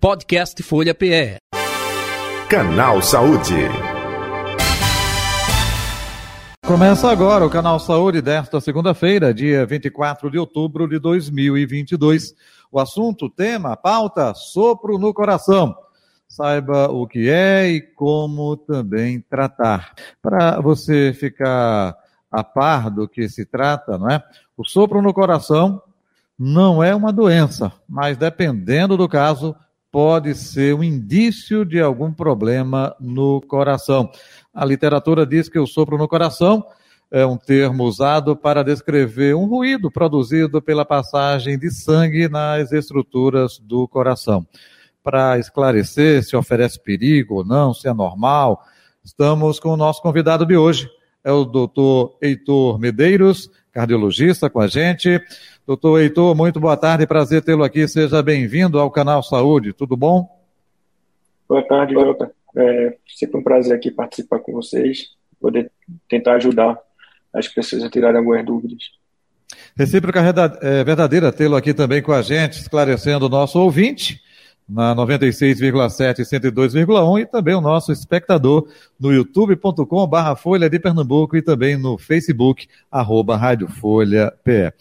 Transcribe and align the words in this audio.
Podcast 0.00 0.62
Folha 0.62 0.94
PE. 0.94 1.36
Canal 2.48 3.02
Saúde. 3.02 3.52
Começa 6.66 7.10
agora 7.10 7.44
o 7.44 7.50
Canal 7.50 7.78
Saúde 7.78 8.22
desta 8.22 8.62
segunda-feira, 8.62 9.34
dia 9.34 9.66
24 9.66 10.30
de 10.30 10.38
outubro 10.38 10.88
de 10.88 10.98
2022. 10.98 12.34
O 12.72 12.80
assunto, 12.80 13.28
tema, 13.28 13.76
pauta, 13.76 14.32
sopro 14.32 14.96
no 14.96 15.12
coração. 15.12 15.76
Saiba 16.26 16.90
o 16.90 17.06
que 17.06 17.28
é 17.28 17.68
e 17.68 17.82
como 17.82 18.56
também 18.56 19.20
tratar. 19.20 19.92
Para 20.22 20.62
você 20.62 21.12
ficar 21.12 21.94
a 22.32 22.42
par 22.42 22.90
do 22.90 23.06
que 23.06 23.28
se 23.28 23.44
trata, 23.44 23.98
não 23.98 24.08
é? 24.08 24.24
O 24.56 24.64
sopro 24.64 25.02
no 25.02 25.12
coração 25.12 25.82
não 26.38 26.82
é 26.82 26.94
uma 26.94 27.12
doença, 27.12 27.70
mas 27.86 28.16
dependendo 28.16 28.96
do 28.96 29.06
caso, 29.06 29.54
pode 29.90 30.34
ser 30.34 30.74
um 30.74 30.84
indício 30.84 31.64
de 31.64 31.80
algum 31.80 32.12
problema 32.12 32.94
no 33.00 33.40
coração. 33.40 34.10
A 34.54 34.64
literatura 34.64 35.26
diz 35.26 35.48
que 35.48 35.58
o 35.58 35.66
sopro 35.66 35.98
no 35.98 36.08
coração 36.08 36.64
é 37.10 37.26
um 37.26 37.36
termo 37.36 37.84
usado 37.84 38.36
para 38.36 38.62
descrever 38.62 39.34
um 39.34 39.46
ruído 39.46 39.90
produzido 39.90 40.62
pela 40.62 40.84
passagem 40.84 41.58
de 41.58 41.70
sangue 41.70 42.28
nas 42.28 42.70
estruturas 42.70 43.58
do 43.58 43.88
coração. 43.88 44.46
Para 45.02 45.38
esclarecer 45.38 46.22
se 46.22 46.36
oferece 46.36 46.80
perigo 46.80 47.36
ou 47.36 47.44
não, 47.44 47.74
se 47.74 47.88
é 47.88 47.92
normal, 47.92 48.62
estamos 49.02 49.58
com 49.58 49.70
o 49.70 49.76
nosso 49.76 50.00
convidado 50.00 50.46
de 50.46 50.56
hoje, 50.56 50.88
é 51.22 51.30
o 51.30 51.44
doutor 51.44 52.16
Heitor 52.20 52.78
Medeiros, 52.78 53.50
cardiologista 53.72 54.48
com 54.48 54.60
a 54.60 54.66
gente. 54.66 55.20
Doutor 55.66 56.00
Heitor, 56.00 56.34
muito 56.34 56.58
boa 56.58 56.76
tarde, 56.76 57.06
prazer 57.06 57.42
tê-lo 57.42 57.62
aqui, 57.62 57.86
seja 57.86 58.22
bem-vindo 58.22 58.78
ao 58.78 58.90
canal 58.90 59.22
Saúde, 59.22 59.72
tudo 59.72 59.96
bom? 59.96 60.28
Boa 61.48 61.62
tarde, 61.62 61.94
Jota. 61.94 62.32
É 62.56 62.96
sempre 63.06 63.38
um 63.38 63.42
prazer 63.42 63.76
aqui 63.76 63.90
participar 63.90 64.40
com 64.40 64.52
vocês, 64.52 65.10
poder 65.40 65.70
tentar 66.08 66.34
ajudar 66.34 66.78
as 67.32 67.46
pessoas 67.46 67.84
a 67.84 67.90
tirarem 67.90 68.18
algumas 68.18 68.44
dúvidas. 68.44 68.82
Recíproca 69.76 70.20
é 70.60 70.84
verdadeira 70.84 71.30
tê-lo 71.30 71.54
aqui 71.54 71.72
também 71.74 72.02
com 72.02 72.12
a 72.12 72.22
gente, 72.22 72.54
esclarecendo 72.54 73.26
o 73.26 73.28
nosso 73.28 73.60
ouvinte 73.60 74.20
na 74.70 74.94
96,7 74.94 76.20
e 76.20 76.22
102,1 76.22 77.20
e 77.20 77.26
também 77.26 77.54
o 77.54 77.60
nosso 77.60 77.90
espectador 77.90 78.68
no 78.98 79.12
youtube.com 79.12 80.06
barra 80.06 80.36
Folha 80.36 80.70
de 80.70 80.78
Pernambuco 80.78 81.36
e 81.36 81.42
também 81.42 81.76
no 81.76 81.98
Facebook, 81.98 82.68
arroba 82.90 83.36
Rádio 83.36 83.68
Folha 83.68 84.32
PE. 84.44 84.72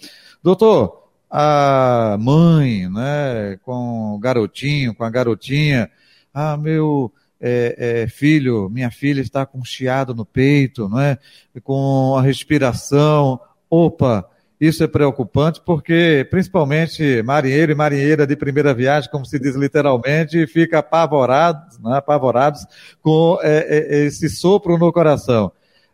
Doutor, 0.43 1.09
a 1.29 2.17
mãe, 2.19 2.87
né, 2.87 3.57
com 3.63 4.13
o 4.13 4.19
garotinho, 4.19 4.93
com 4.93 5.03
a 5.03 5.09
garotinha, 5.09 5.89
ah, 6.31 6.55
meu, 6.55 7.11
é, 7.41 8.03
é, 8.03 8.07
filho, 8.07 8.69
minha 8.69 8.91
filha 8.91 9.21
está 9.21 9.45
com 9.45 9.59
um 9.59 9.65
chiado 9.65 10.13
no 10.13 10.25
peito, 10.25 10.87
não 10.87 10.99
é? 10.99 11.17
Com 11.63 12.15
a 12.15 12.21
respiração. 12.21 13.39
Opa, 13.69 14.29
isso 14.59 14.83
é 14.83 14.87
preocupante 14.87 15.61
porque, 15.65 16.27
principalmente, 16.29 17.23
marinheiro 17.23 17.71
e 17.71 17.75
marinheira 17.75 18.27
de 18.27 18.35
primeira 18.35 18.73
viagem, 18.73 19.09
como 19.09 19.25
se 19.25 19.39
diz 19.39 19.55
literalmente, 19.55 20.45
fica 20.47 20.79
apavorados, 20.79 21.79
né, 21.79 21.97
apavorados 21.97 22.65
com 23.01 23.39
é, 23.41 23.59
é, 23.59 24.05
esse 24.05 24.27
sopro 24.29 24.77
no 24.77 24.91
coração. 24.91 25.51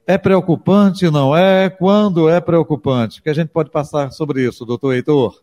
É 0.08 0.18
preocupante, 0.18 1.10
não 1.10 1.36
é? 1.36 1.70
Quando 1.70 2.30
é 2.30 2.40
preocupante? 2.40 3.20
O 3.20 3.24
que 3.24 3.30
a 3.30 3.34
gente 3.34 3.50
pode 3.50 3.70
passar 3.70 4.12
sobre 4.12 4.44
isso, 4.44 4.66
doutor 4.66 4.94
Heitor? 4.94 5.42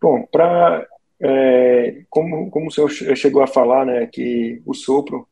Bom, 0.00 0.26
para 0.30 0.86
é, 1.20 2.02
como, 2.08 2.50
como 2.50 2.68
o 2.68 2.70
senhor 2.70 2.90
chegou 2.90 3.42
a 3.42 3.46
falar, 3.46 3.84
né, 3.84 4.06
que 4.06 4.62
o 4.64 4.74
sopro 4.74 5.26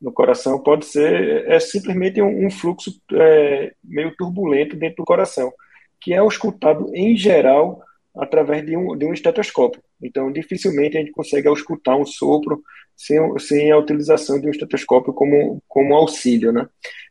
no 0.00 0.12
coração 0.12 0.58
pode 0.58 0.84
ser 0.84 1.48
é 1.50 1.58
simplesmente 1.58 2.20
um, 2.20 2.46
um 2.46 2.50
fluxo 2.50 2.90
é, 3.12 3.72
meio 3.82 4.14
turbulento 4.16 4.76
dentro 4.76 4.96
do 4.96 5.04
coração, 5.04 5.52
que 6.04 6.12
é 6.12 6.18
auscultado 6.18 6.94
em 6.94 7.16
geral 7.16 7.82
através 8.14 8.64
de 8.64 8.76
um, 8.76 8.96
de 8.96 9.06
um 9.06 9.12
estetoscópio. 9.12 9.82
Então, 10.00 10.30
dificilmente 10.30 10.96
a 10.96 11.00
gente 11.00 11.12
consegue 11.12 11.48
auscultar 11.48 11.96
um 11.96 12.04
sopro 12.04 12.62
sem, 12.94 13.18
sem 13.38 13.70
a 13.72 13.78
utilização 13.78 14.40
de 14.40 14.46
um 14.46 14.50
estetoscópio 14.50 15.12
como, 15.12 15.62
como 15.66 15.94
auxílio. 15.94 16.52
Né? 16.52 16.68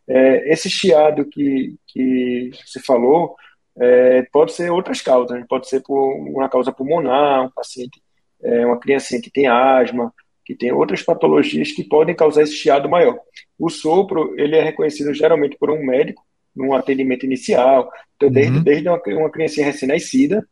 É, 0.08 0.54
esse 0.54 0.70
chiado 0.70 1.26
que, 1.26 1.76
que 1.88 2.52
se 2.66 2.80
falou 2.80 3.36
é, 3.78 4.22
pode 4.31 4.54
ser 4.54 4.72
outras 4.72 5.02
causas, 5.02 5.38
né? 5.38 5.46
pode 5.50 5.68
ser 5.68 5.81
por 5.81 6.14
uma 6.30 6.48
causa 6.48 6.72
pulmonar, 6.72 7.48
um 7.48 7.52
paciente 7.52 8.02
é 8.44 8.66
uma 8.66 8.80
criancinha 8.80 9.22
que 9.22 9.31
tem 9.31 9.48
asma, 9.48 10.14
que 10.46 10.54
tem 10.54 10.72
outras 10.72 11.02
patologias 11.02 11.72
que 11.72 11.84
podem 11.84 12.14
causar 12.14 12.44
esse 12.44 12.54
chiado 12.54 12.90
maior. 12.90 13.18
O 13.58 13.70
sopro, 13.70 14.38
ele 14.38 14.58
é 14.58 14.62
reconhecido 14.62 15.14
geralmente 15.14 15.58
por 15.58 15.72
um 15.72 15.84
médico, 15.84 16.22
num 16.56 16.74
atendimento 16.74 17.25
inicial, 17.25 17.90
então 18.16 18.30
desde, 18.30 18.58
uhum. 18.58 18.64
desde 18.64 18.88
uma, 18.88 19.02
uma 19.08 19.30
criancinha 19.30 19.66
recém-nascida 19.66 20.47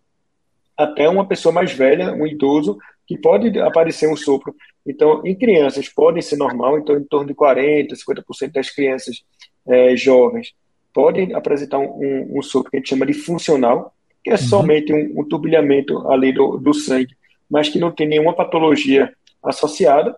até 0.78 1.08
uma 1.08 1.28
pessoa 1.28 1.54
mais 1.54 1.72
velha, 1.72 2.14
um 2.14 2.26
idoso, 2.26 2.78
que 3.06 3.18
pode 3.18 3.60
aparecer 3.60 4.08
um 4.08 4.16
sopro. 4.16 4.56
Então, 4.86 5.22
em 5.26 5.36
crianças 5.36 5.88
pode 5.90 6.22
ser 6.24 6.38
normal, 6.38 6.80
então 6.80 6.98
em 6.98 7.04
torno 7.04 7.28
de 7.28 7.36
40%, 7.36 7.90
50% 7.90 8.52
das 8.52 8.70
crianças 8.70 9.24
é, 9.68 9.96
jovens 9.96 10.54
podem 10.94 11.36
apresentar 11.36 11.78
um, 11.78 12.00
um, 12.00 12.40
um, 12.40 12.42
sopro 12.42 12.72
que 12.72 12.78
a 12.78 12.80
gente 12.80 12.90
chama 12.90 13.06
de 13.06 13.14
funcional, 13.14 13.94
que 14.24 14.32
é 14.32 14.34
uhum. 14.34 14.40
somente 14.40 14.92
um, 14.92 15.20
um 15.20 15.24
turbilhamento 15.24 16.08
ali 16.10 16.34
do, 16.34 16.58
do 16.58 16.74
sangue 16.74 17.16
mas 17.52 17.68
que 17.68 17.78
não 17.78 17.92
tem 17.92 18.08
nenhuma 18.08 18.34
patologia 18.34 19.14
associada. 19.44 20.16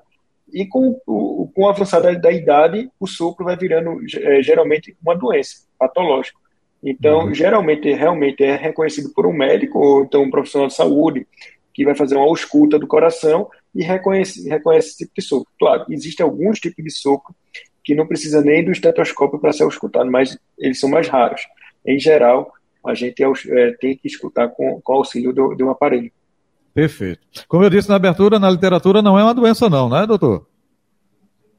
E 0.53 0.65
com 0.67 0.99
o, 1.07 1.49
com 1.53 1.63
o 1.63 1.67
avançado 1.67 2.19
da 2.21 2.31
idade, 2.31 2.89
o 2.99 3.07
sopro 3.07 3.43
vai 3.43 3.57
virando 3.57 3.99
é, 4.17 4.41
geralmente 4.43 4.95
uma 5.01 5.15
doença 5.15 5.65
patológica. 5.79 6.37
Então, 6.83 7.25
uhum. 7.25 7.33
geralmente, 7.33 7.91
realmente 7.93 8.43
é 8.43 8.55
reconhecido 8.55 9.11
por 9.13 9.25
um 9.25 9.33
médico 9.33 9.79
ou 9.79 10.03
então 10.03 10.23
um 10.23 10.29
profissional 10.29 10.67
de 10.67 10.75
saúde 10.75 11.25
que 11.73 11.85
vai 11.85 11.95
fazer 11.95 12.15
uma 12.15 12.25
ausculta 12.25 12.77
do 12.77 12.85
coração 12.85 13.49
e 13.73 13.83
reconhece, 13.83 14.47
reconhece 14.47 14.89
esse 14.89 14.97
tipo 14.99 15.11
de 15.17 15.21
sopro. 15.23 15.51
Claro, 15.57 15.85
existem 15.89 16.23
alguns 16.23 16.59
tipos 16.59 16.83
de 16.83 16.91
sopro 16.91 17.33
que 17.83 17.95
não 17.95 18.05
precisa 18.05 18.41
nem 18.41 18.63
do 18.63 18.71
estetoscópio 18.71 19.39
para 19.39 19.51
ser 19.51 19.63
auscultado, 19.63 20.09
mas 20.11 20.37
eles 20.59 20.79
são 20.79 20.89
mais 20.89 21.07
raros. 21.07 21.41
Em 21.85 21.99
geral, 21.99 22.51
a 22.85 22.93
gente 22.93 23.23
é, 23.23 23.71
tem 23.79 23.97
que 23.97 24.07
escutar 24.07 24.49
com, 24.49 24.79
com 24.81 24.93
auxílio 24.93 25.33
do, 25.33 25.55
de 25.55 25.63
um 25.63 25.69
aparelho. 25.69 26.11
Perfeito. 26.73 27.21
Como 27.47 27.63
eu 27.63 27.69
disse 27.69 27.87
na 27.87 27.95
abertura, 27.95 28.39
na 28.39 28.49
literatura 28.49 29.01
não 29.01 29.17
é 29.17 29.23
uma 29.23 29.33
doença, 29.33 29.69
não, 29.69 29.89
né, 29.89 30.07
doutor? 30.07 30.47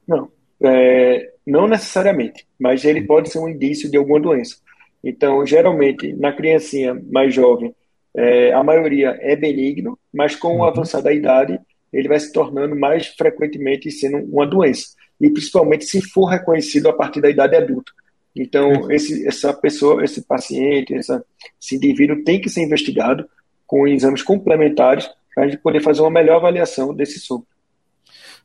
Não, 0.07 0.29
é, 0.61 1.31
não 1.47 1.67
necessariamente, 1.67 2.45
mas 2.59 2.83
ele 2.83 3.01
pode 3.01 3.29
ser 3.29 3.39
um 3.39 3.47
indício 3.47 3.89
de 3.89 3.97
alguma 3.97 4.19
doença. 4.19 4.57
Então, 5.03 5.45
geralmente, 5.45 6.13
na 6.13 6.33
criancinha 6.33 6.99
mais 7.11 7.33
jovem, 7.33 7.73
é, 8.15 8.51
a 8.53 8.63
maioria 8.63 9.17
é 9.21 9.35
benigno, 9.35 9.97
mas 10.13 10.35
com 10.35 10.49
o 10.49 10.57
uhum. 10.57 10.63
avançar 10.63 11.01
da 11.01 11.13
idade, 11.13 11.59
ele 11.93 12.07
vai 12.07 12.19
se 12.19 12.31
tornando 12.31 12.75
mais 12.75 13.07
frequentemente 13.07 13.91
sendo 13.91 14.17
uma 14.17 14.45
doença. 14.45 14.87
E 15.21 15.29
principalmente 15.29 15.85
se 15.85 16.01
for 16.01 16.25
reconhecido 16.25 16.89
a 16.89 16.93
partir 16.93 17.21
da 17.21 17.29
idade 17.29 17.55
adulta. 17.55 17.91
Então, 18.35 18.91
esse, 18.91 19.25
essa 19.25 19.53
pessoa, 19.53 20.03
esse 20.03 20.25
paciente, 20.25 20.93
essa, 20.93 21.23
esse 21.61 21.75
indivíduo 21.75 22.23
tem 22.23 22.41
que 22.41 22.49
ser 22.49 22.63
investigado 22.63 23.25
com 23.65 23.87
exames 23.87 24.23
complementares 24.23 25.09
para 25.33 25.43
a 25.43 25.47
gente 25.47 25.59
poder 25.59 25.81
fazer 25.81 26.01
uma 26.01 26.09
melhor 26.09 26.37
avaliação 26.37 26.93
desse 26.93 27.19
sopro. 27.19 27.47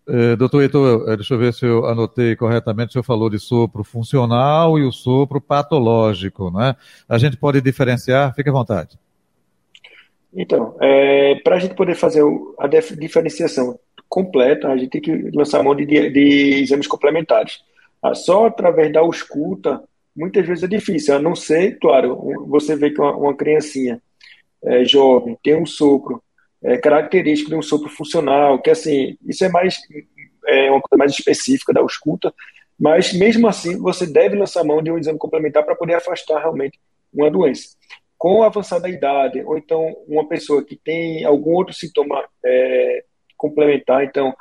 É, 0.08 0.34
doutor 0.34 0.62
Heitor, 0.62 1.08
é, 1.08 1.16
deixa 1.16 1.34
eu 1.34 1.38
ver 1.38 1.52
se 1.52 1.64
eu 1.64 1.86
anotei 1.86 2.34
corretamente, 2.34 2.90
o 2.90 2.92
senhor 2.92 3.04
falou 3.04 3.30
de 3.30 3.38
sopro 3.38 3.84
funcional 3.84 4.78
e 4.78 4.82
o 4.82 4.90
sopro 4.90 5.40
patológico, 5.40 6.50
né? 6.50 6.74
A 7.08 7.16
gente 7.16 7.36
pode 7.36 7.60
diferenciar? 7.60 8.34
Fique 8.34 8.48
à 8.48 8.52
vontade. 8.52 8.98
Então, 10.34 10.76
é, 10.80 11.36
para 11.36 11.56
a 11.56 11.58
gente 11.58 11.74
poder 11.74 11.94
fazer 11.94 12.22
a 12.58 12.66
diferenciação 12.66 13.78
completa, 14.08 14.68
a 14.68 14.76
gente 14.76 14.90
tem 14.90 15.00
que 15.00 15.30
lançar 15.32 15.62
mão 15.62 15.74
de, 15.74 15.86
de 15.86 16.62
exames 16.62 16.86
complementares. 16.86 17.60
Ah, 18.02 18.14
só 18.14 18.46
através 18.46 18.92
da 18.92 19.00
ausculta, 19.00 19.82
muitas 20.16 20.46
vezes 20.46 20.64
é 20.64 20.66
difícil, 20.66 21.14
a 21.14 21.18
não 21.18 21.36
ser, 21.36 21.78
claro, 21.78 22.16
você 22.48 22.74
vê 22.74 22.90
que 22.90 23.00
uma, 23.00 23.14
uma 23.16 23.36
criancinha 23.36 24.00
é, 24.64 24.84
jovem, 24.84 25.38
tem 25.42 25.56
um 25.56 25.66
sopro 25.66 26.22
é, 26.62 26.76
característico 26.76 27.50
de 27.50 27.56
um 27.56 27.62
sopro 27.62 27.88
funcional, 27.88 28.60
que 28.60 28.70
assim, 28.70 29.16
isso 29.26 29.44
é 29.44 29.48
mais 29.48 29.78
é 30.46 30.70
uma 30.70 30.80
coisa 30.80 30.98
mais 30.98 31.12
específica 31.12 31.72
da 31.72 31.80
ausculta, 31.80 32.32
mas 32.78 33.12
mesmo 33.12 33.46
assim 33.46 33.78
você 33.78 34.06
deve 34.06 34.36
lançar 34.36 34.64
mão 34.64 34.82
de 34.82 34.90
um 34.90 34.98
exame 34.98 35.18
complementar 35.18 35.64
para 35.64 35.76
poder 35.76 35.94
afastar 35.94 36.40
realmente 36.40 36.78
uma 37.12 37.30
doença. 37.30 37.76
Com 38.18 38.42
a 38.42 38.46
avançada 38.46 38.88
idade, 38.88 39.42
ou 39.42 39.56
então 39.56 39.94
uma 40.06 40.26
pessoa 40.28 40.64
que 40.64 40.76
tem 40.76 41.24
algum 41.24 41.52
outro 41.52 41.74
sintoma 41.74 42.22
é, 42.44 43.04
complementar, 43.36 44.04
então, 44.04 44.34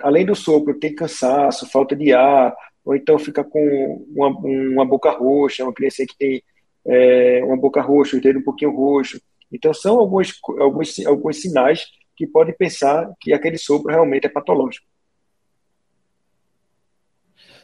além 0.00 0.24
do 0.24 0.34
sopro, 0.34 0.78
tem 0.78 0.94
cansaço, 0.94 1.70
falta 1.70 1.94
de 1.94 2.12
ar, 2.12 2.54
ou 2.84 2.94
então 2.94 3.18
fica 3.18 3.44
com 3.44 4.06
uma, 4.14 4.28
uma 4.28 4.86
boca 4.86 5.10
roxa, 5.10 5.64
uma 5.64 5.74
criança 5.74 6.04
que 6.06 6.16
tem 6.16 6.42
é, 6.86 7.42
uma 7.44 7.56
boca 7.56 7.82
roxa, 7.82 8.16
o 8.16 8.20
dedo 8.20 8.38
um 8.38 8.44
pouquinho 8.44 8.74
roxo, 8.74 9.20
então, 9.52 9.72
são 9.72 9.98
alguns, 9.98 10.32
alguns, 10.58 10.98
alguns 11.06 11.40
sinais 11.40 11.86
que 12.16 12.26
pode 12.26 12.52
pensar 12.52 13.10
que 13.20 13.32
aquele 13.32 13.58
sopro 13.58 13.90
realmente 13.90 14.26
é 14.26 14.30
patológico. 14.30 14.86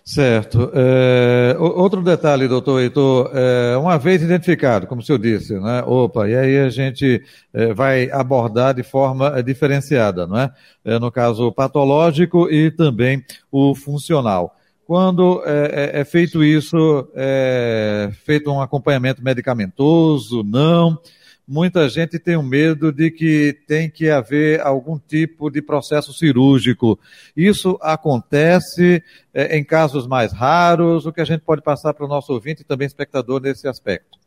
Certo. 0.05 0.73
É, 0.75 1.57
outro 1.59 2.03
detalhe, 2.03 2.49
doutor 2.49 2.81
Heitor, 2.81 3.31
é, 3.33 3.77
uma 3.77 3.97
vez 3.99 4.21
identificado, 4.21 4.87
como 4.87 5.01
o 5.01 5.05
senhor 5.05 5.19
disse, 5.19 5.55
né? 5.61 5.83
Opa, 5.87 6.29
e 6.29 6.35
aí 6.35 6.59
a 6.59 6.69
gente 6.69 7.23
é, 7.55 7.73
vai 7.73 8.11
abordar 8.11 8.75
de 8.75 8.83
forma 8.83 9.41
diferenciada, 9.45 10.27
não 10.27 10.39
é? 10.39 10.53
é 10.85 10.99
no 10.99 11.11
caso 11.11 11.53
patológico 11.53 12.51
e 12.51 12.73
também 12.73 13.25
o 13.51 13.77
funcional. 13.77 14.57
Quando 14.85 15.41
é, 15.47 15.93
é, 15.95 16.01
é 16.01 16.05
feito 16.05 16.43
isso, 16.43 17.09
é 17.15 18.11
feito 18.25 18.51
um 18.51 18.61
acompanhamento 18.61 19.23
medicamentoso, 19.23 20.43
não? 20.43 20.99
Muita 21.47 21.89
gente 21.89 22.19
tem 22.19 22.37
um 22.37 22.43
medo 22.43 22.93
de 22.93 23.11
que 23.11 23.57
tem 23.67 23.91
que 23.91 24.09
haver 24.09 24.61
algum 24.61 24.99
tipo 24.99 25.51
de 25.51 25.61
processo 25.61 26.13
cirúrgico. 26.13 26.99
Isso 27.37 27.79
acontece 27.81 29.03
é, 29.35 29.57
em 29.57 29.65
casos 29.65 30.07
mais 30.07 30.33
raros, 30.33 31.07
o 31.07 31.13
que 31.13 31.21
a 31.21 31.25
gente 31.25 31.41
pode 31.41 31.63
passar 31.63 31.95
para 31.95 32.05
o 32.05 32.09
nosso 32.09 32.33
ouvinte 32.33 32.63
e 32.63 32.65
também 32.65 32.87
espectador 32.87 33.41
nesse 33.41 33.69
aspecto? 33.69 34.19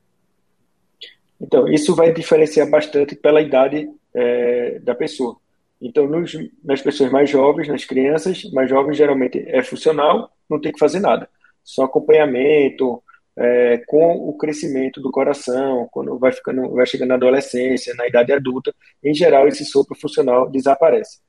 Então, 1.39 1.67
isso 1.67 1.95
vai 1.95 2.13
diferenciar 2.13 2.69
bastante 2.69 3.15
pela 3.15 3.41
idade 3.41 3.89
é, 4.13 4.79
da 4.79 4.95
pessoa. 4.95 5.37
Então, 5.81 6.07
nos, 6.07 6.35
nas 6.63 6.81
pessoas 6.81 7.11
mais 7.11 7.29
jovens, 7.29 7.67
nas 7.67 7.83
crianças 7.83 8.43
mais 8.51 8.69
jovens, 8.69 8.97
geralmente 8.97 9.43
é 9.47 9.61
funcional, 9.61 10.31
não 10.49 10.59
tem 10.59 10.71
que 10.71 10.79
fazer 10.79 10.99
nada. 10.99 11.29
Só 11.63 11.83
acompanhamento, 11.83 13.03
é, 13.37 13.77
com 13.85 14.13
o 14.29 14.37
crescimento 14.37 15.01
do 15.01 15.11
coração, 15.11 15.87
quando 15.91 16.17
vai, 16.17 16.31
ficando, 16.31 16.69
vai 16.71 16.85
chegando 16.85 17.09
na 17.09 17.15
adolescência, 17.15 17.93
na 17.95 18.07
idade 18.07 18.31
adulta, 18.31 18.73
em 19.03 19.13
geral 19.13 19.47
esse 19.47 19.65
sopro 19.65 19.95
funcional 19.99 20.49
desaparece. 20.49 21.19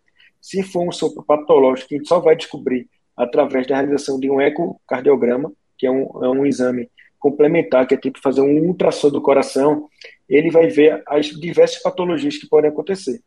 Se 0.40 0.62
for 0.62 0.86
um 0.86 0.92
sopro 0.92 1.24
patológico, 1.24 1.94
a 1.94 1.96
gente 1.96 2.08
só 2.08 2.20
vai 2.20 2.36
descobrir 2.36 2.88
através 3.16 3.66
da 3.66 3.76
realização 3.76 4.20
de 4.20 4.30
um 4.30 4.40
ecocardiograma, 4.40 5.52
que 5.76 5.86
é 5.86 5.90
um, 5.90 6.24
é 6.24 6.28
um 6.28 6.46
exame 6.46 6.90
complementar, 7.18 7.86
que 7.86 7.94
é 7.94 7.98
tipo 7.98 8.20
fazer 8.22 8.42
um 8.42 8.58
ultrassom 8.66 9.10
do 9.10 9.20
coração, 9.20 9.88
ele 10.28 10.50
vai 10.50 10.68
ver 10.68 11.02
as 11.06 11.26
diversas 11.26 11.82
patologias 11.82 12.36
que 12.36 12.48
podem 12.48 12.70
acontecer. 12.70 13.20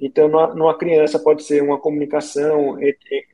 Então, 0.00 0.28
numa, 0.28 0.76
criança 0.76 1.18
pode 1.18 1.44
ser 1.44 1.62
uma 1.62 1.78
comunicação 1.78 2.80
entre, 2.82 3.26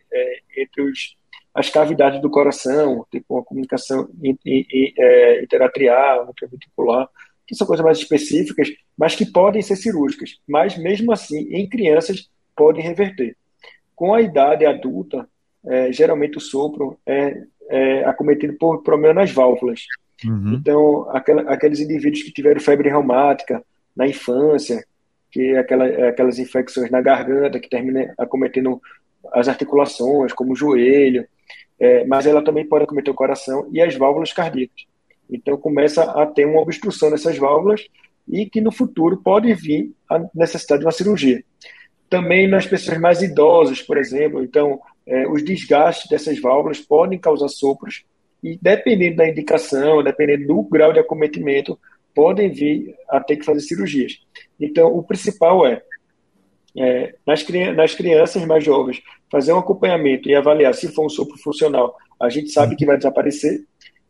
entre 0.56 0.82
os 0.82 1.16
as 1.58 1.68
cavidades 1.68 2.22
do 2.22 2.30
coração, 2.30 3.04
tipo 3.10 3.34
uma 3.34 3.42
comunicação 3.42 4.08
é, 4.46 5.42
interatrial, 5.42 6.28
intraventricular, 6.30 7.08
que 7.44 7.56
são 7.56 7.66
coisas 7.66 7.84
mais 7.84 7.98
específicas, 7.98 8.68
mas 8.96 9.16
que 9.16 9.26
podem 9.26 9.60
ser 9.60 9.74
cirúrgicas. 9.74 10.38
Mas, 10.46 10.78
mesmo 10.78 11.10
assim, 11.10 11.48
em 11.50 11.68
crianças, 11.68 12.30
podem 12.54 12.84
reverter. 12.84 13.36
Com 13.96 14.14
a 14.14 14.22
idade 14.22 14.64
adulta, 14.64 15.28
é, 15.66 15.90
geralmente 15.92 16.38
o 16.38 16.40
sopro 16.40 16.96
é, 17.04 17.42
é, 17.68 18.04
acometido 18.04 18.54
por 18.54 18.84
problema 18.84 19.14
nas 19.14 19.32
válvulas. 19.32 19.82
Uhum. 20.24 20.54
Então, 20.54 21.10
aquela, 21.10 21.42
aqueles 21.52 21.80
indivíduos 21.80 22.22
que 22.22 22.32
tiveram 22.32 22.60
febre 22.60 22.88
reumática 22.88 23.64
na 23.96 24.06
infância, 24.06 24.86
que 25.32 25.40
é 25.40 25.58
aquela, 25.58 25.88
é 25.88 26.08
aquelas 26.10 26.38
infecções 26.38 26.88
na 26.88 27.00
garganta 27.00 27.58
que 27.58 27.68
terminam 27.68 28.12
acometendo 28.16 28.80
as 29.32 29.48
articulações, 29.48 30.32
como 30.32 30.52
o 30.52 30.56
joelho, 30.56 31.26
é, 31.78 32.04
mas 32.04 32.26
ela 32.26 32.42
também 32.42 32.66
pode 32.66 32.84
acometer 32.84 33.12
o 33.12 33.16
coração 33.16 33.68
e 33.72 33.80
as 33.80 33.94
válvulas 33.94 34.32
cardíacas. 34.32 34.84
Então 35.30 35.56
começa 35.56 36.02
a 36.02 36.26
ter 36.26 36.46
uma 36.46 36.60
obstrução 36.60 37.10
nessas 37.10 37.36
válvulas 37.36 37.86
e 38.26 38.46
que 38.46 38.60
no 38.60 38.72
futuro 38.72 39.18
pode 39.22 39.52
vir 39.54 39.92
a 40.10 40.20
necessidade 40.34 40.80
de 40.80 40.86
uma 40.86 40.92
cirurgia. 40.92 41.42
Também 42.10 42.48
nas 42.48 42.66
pessoas 42.66 42.98
mais 42.98 43.22
idosas, 43.22 43.82
por 43.82 43.98
exemplo, 43.98 44.42
então 44.42 44.80
é, 45.06 45.26
os 45.28 45.44
desgastes 45.44 46.08
dessas 46.08 46.40
válvulas 46.40 46.80
podem 46.80 47.18
causar 47.18 47.48
sopros 47.48 48.04
e 48.42 48.58
dependendo 48.60 49.16
da 49.16 49.28
indicação, 49.28 50.02
dependendo 50.02 50.46
do 50.46 50.62
grau 50.62 50.92
de 50.92 51.00
acometimento, 51.00 51.78
podem 52.14 52.50
vir 52.50 52.94
a 53.08 53.20
ter 53.20 53.36
que 53.36 53.44
fazer 53.44 53.60
cirurgias. 53.60 54.18
Então 54.58 54.94
o 54.96 55.02
principal 55.02 55.66
é 55.66 55.82
é, 56.78 57.14
nas, 57.26 57.44
nas 57.74 57.94
crianças 57.94 58.44
mais 58.44 58.64
jovens, 58.64 59.02
fazer 59.30 59.52
um 59.52 59.58
acompanhamento 59.58 60.28
e 60.28 60.34
avaliar 60.34 60.74
se 60.74 60.88
for 60.88 61.06
um 61.06 61.08
sopro 61.08 61.36
funcional, 61.38 61.96
a 62.20 62.28
gente 62.28 62.50
sabe 62.50 62.76
que 62.76 62.86
vai 62.86 62.96
desaparecer, 62.96 63.64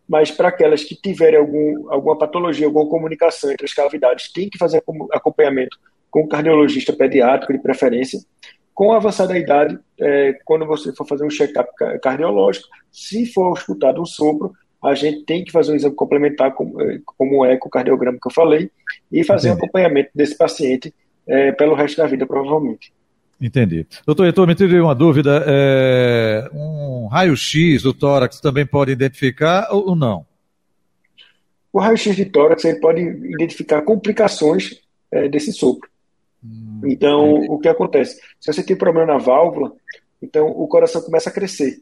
mas 0.08 0.30
para 0.30 0.48
aquelas 0.48 0.84
que 0.84 0.94
tiverem 0.94 1.38
algum, 1.38 1.92
alguma 1.92 2.16
patologia, 2.16 2.66
alguma 2.66 2.88
comunicação 2.88 3.50
entre 3.50 3.66
as 3.66 3.74
cavidades, 3.74 4.32
tem 4.32 4.48
que 4.48 4.58
fazer 4.58 4.82
acompanhamento 5.12 5.76
com 6.10 6.22
um 6.22 6.28
cardiologista 6.28 6.92
pediátrico 6.92 7.52
de 7.52 7.58
preferência. 7.58 8.18
Com 8.74 8.92
a 8.92 8.96
avançada 8.96 9.36
idade, 9.36 9.78
é, 10.00 10.38
quando 10.44 10.64
você 10.64 10.92
for 10.94 11.06
fazer 11.06 11.24
um 11.24 11.30
check-up 11.30 11.68
cardiológico, 12.02 12.68
se 12.90 13.26
for 13.26 13.56
escutado 13.56 14.00
um 14.00 14.06
sopro, 14.06 14.52
a 14.82 14.94
gente 14.94 15.24
tem 15.24 15.44
que 15.44 15.50
fazer 15.50 15.72
um 15.72 15.74
exame 15.74 15.94
complementar, 15.94 16.54
como, 16.54 16.80
é, 16.80 17.00
como 17.04 17.40
o 17.40 17.46
ecocardiograma 17.46 18.18
que 18.22 18.28
eu 18.28 18.32
falei, 18.32 18.70
e 19.10 19.24
fazer 19.24 19.50
um 19.50 19.54
acompanhamento 19.54 20.10
desse 20.14 20.38
paciente 20.38 20.94
é, 21.28 21.52
pelo 21.52 21.74
resto 21.74 21.98
da 21.98 22.06
vida, 22.06 22.26
provavelmente. 22.26 22.92
Entendi. 23.40 23.86
Doutor 24.04 24.26
Heitor, 24.26 24.46
me 24.46 24.54
tive 24.54 24.80
uma 24.80 24.94
dúvida. 24.94 25.44
É, 25.46 26.48
um 26.52 27.06
raio-x 27.06 27.82
do 27.82 27.94
tórax 27.94 28.40
também 28.40 28.66
pode 28.66 28.90
identificar 28.90 29.68
ou 29.70 29.94
não? 29.94 30.26
O 31.72 31.78
raio-x 31.78 32.16
de 32.16 32.24
tórax 32.24 32.64
ele 32.64 32.80
pode 32.80 33.00
identificar 33.00 33.82
complicações 33.82 34.80
é, 35.12 35.28
desse 35.28 35.52
sopro. 35.52 35.88
Hum, 36.42 36.80
então, 36.84 37.36
entendi. 37.36 37.46
o 37.50 37.58
que 37.58 37.68
acontece? 37.68 38.20
Se 38.40 38.52
você 38.52 38.62
tem 38.62 38.76
problema 38.76 39.12
na 39.12 39.18
válvula, 39.18 39.72
então 40.20 40.48
o 40.48 40.66
coração 40.66 41.02
começa 41.02 41.30
a 41.30 41.32
crescer. 41.32 41.80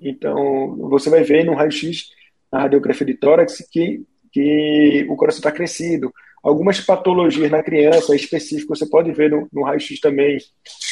Então, 0.00 0.76
você 0.88 1.10
vai 1.10 1.24
ver 1.24 1.44
no 1.44 1.54
raio-x, 1.54 2.10
na 2.50 2.60
radiografia 2.60 3.06
de 3.06 3.14
tórax, 3.14 3.58
que, 3.70 4.04
que 4.32 5.06
o 5.08 5.16
coração 5.16 5.38
está 5.38 5.50
crescido, 5.50 6.12
Algumas 6.42 6.80
patologias 6.80 7.50
na 7.50 7.62
criança 7.62 8.16
específicas 8.16 8.80
você 8.80 8.88
pode 8.88 9.12
ver 9.12 9.30
no, 9.30 9.48
no 9.52 9.62
raio-x 9.62 10.00
também, 10.00 10.38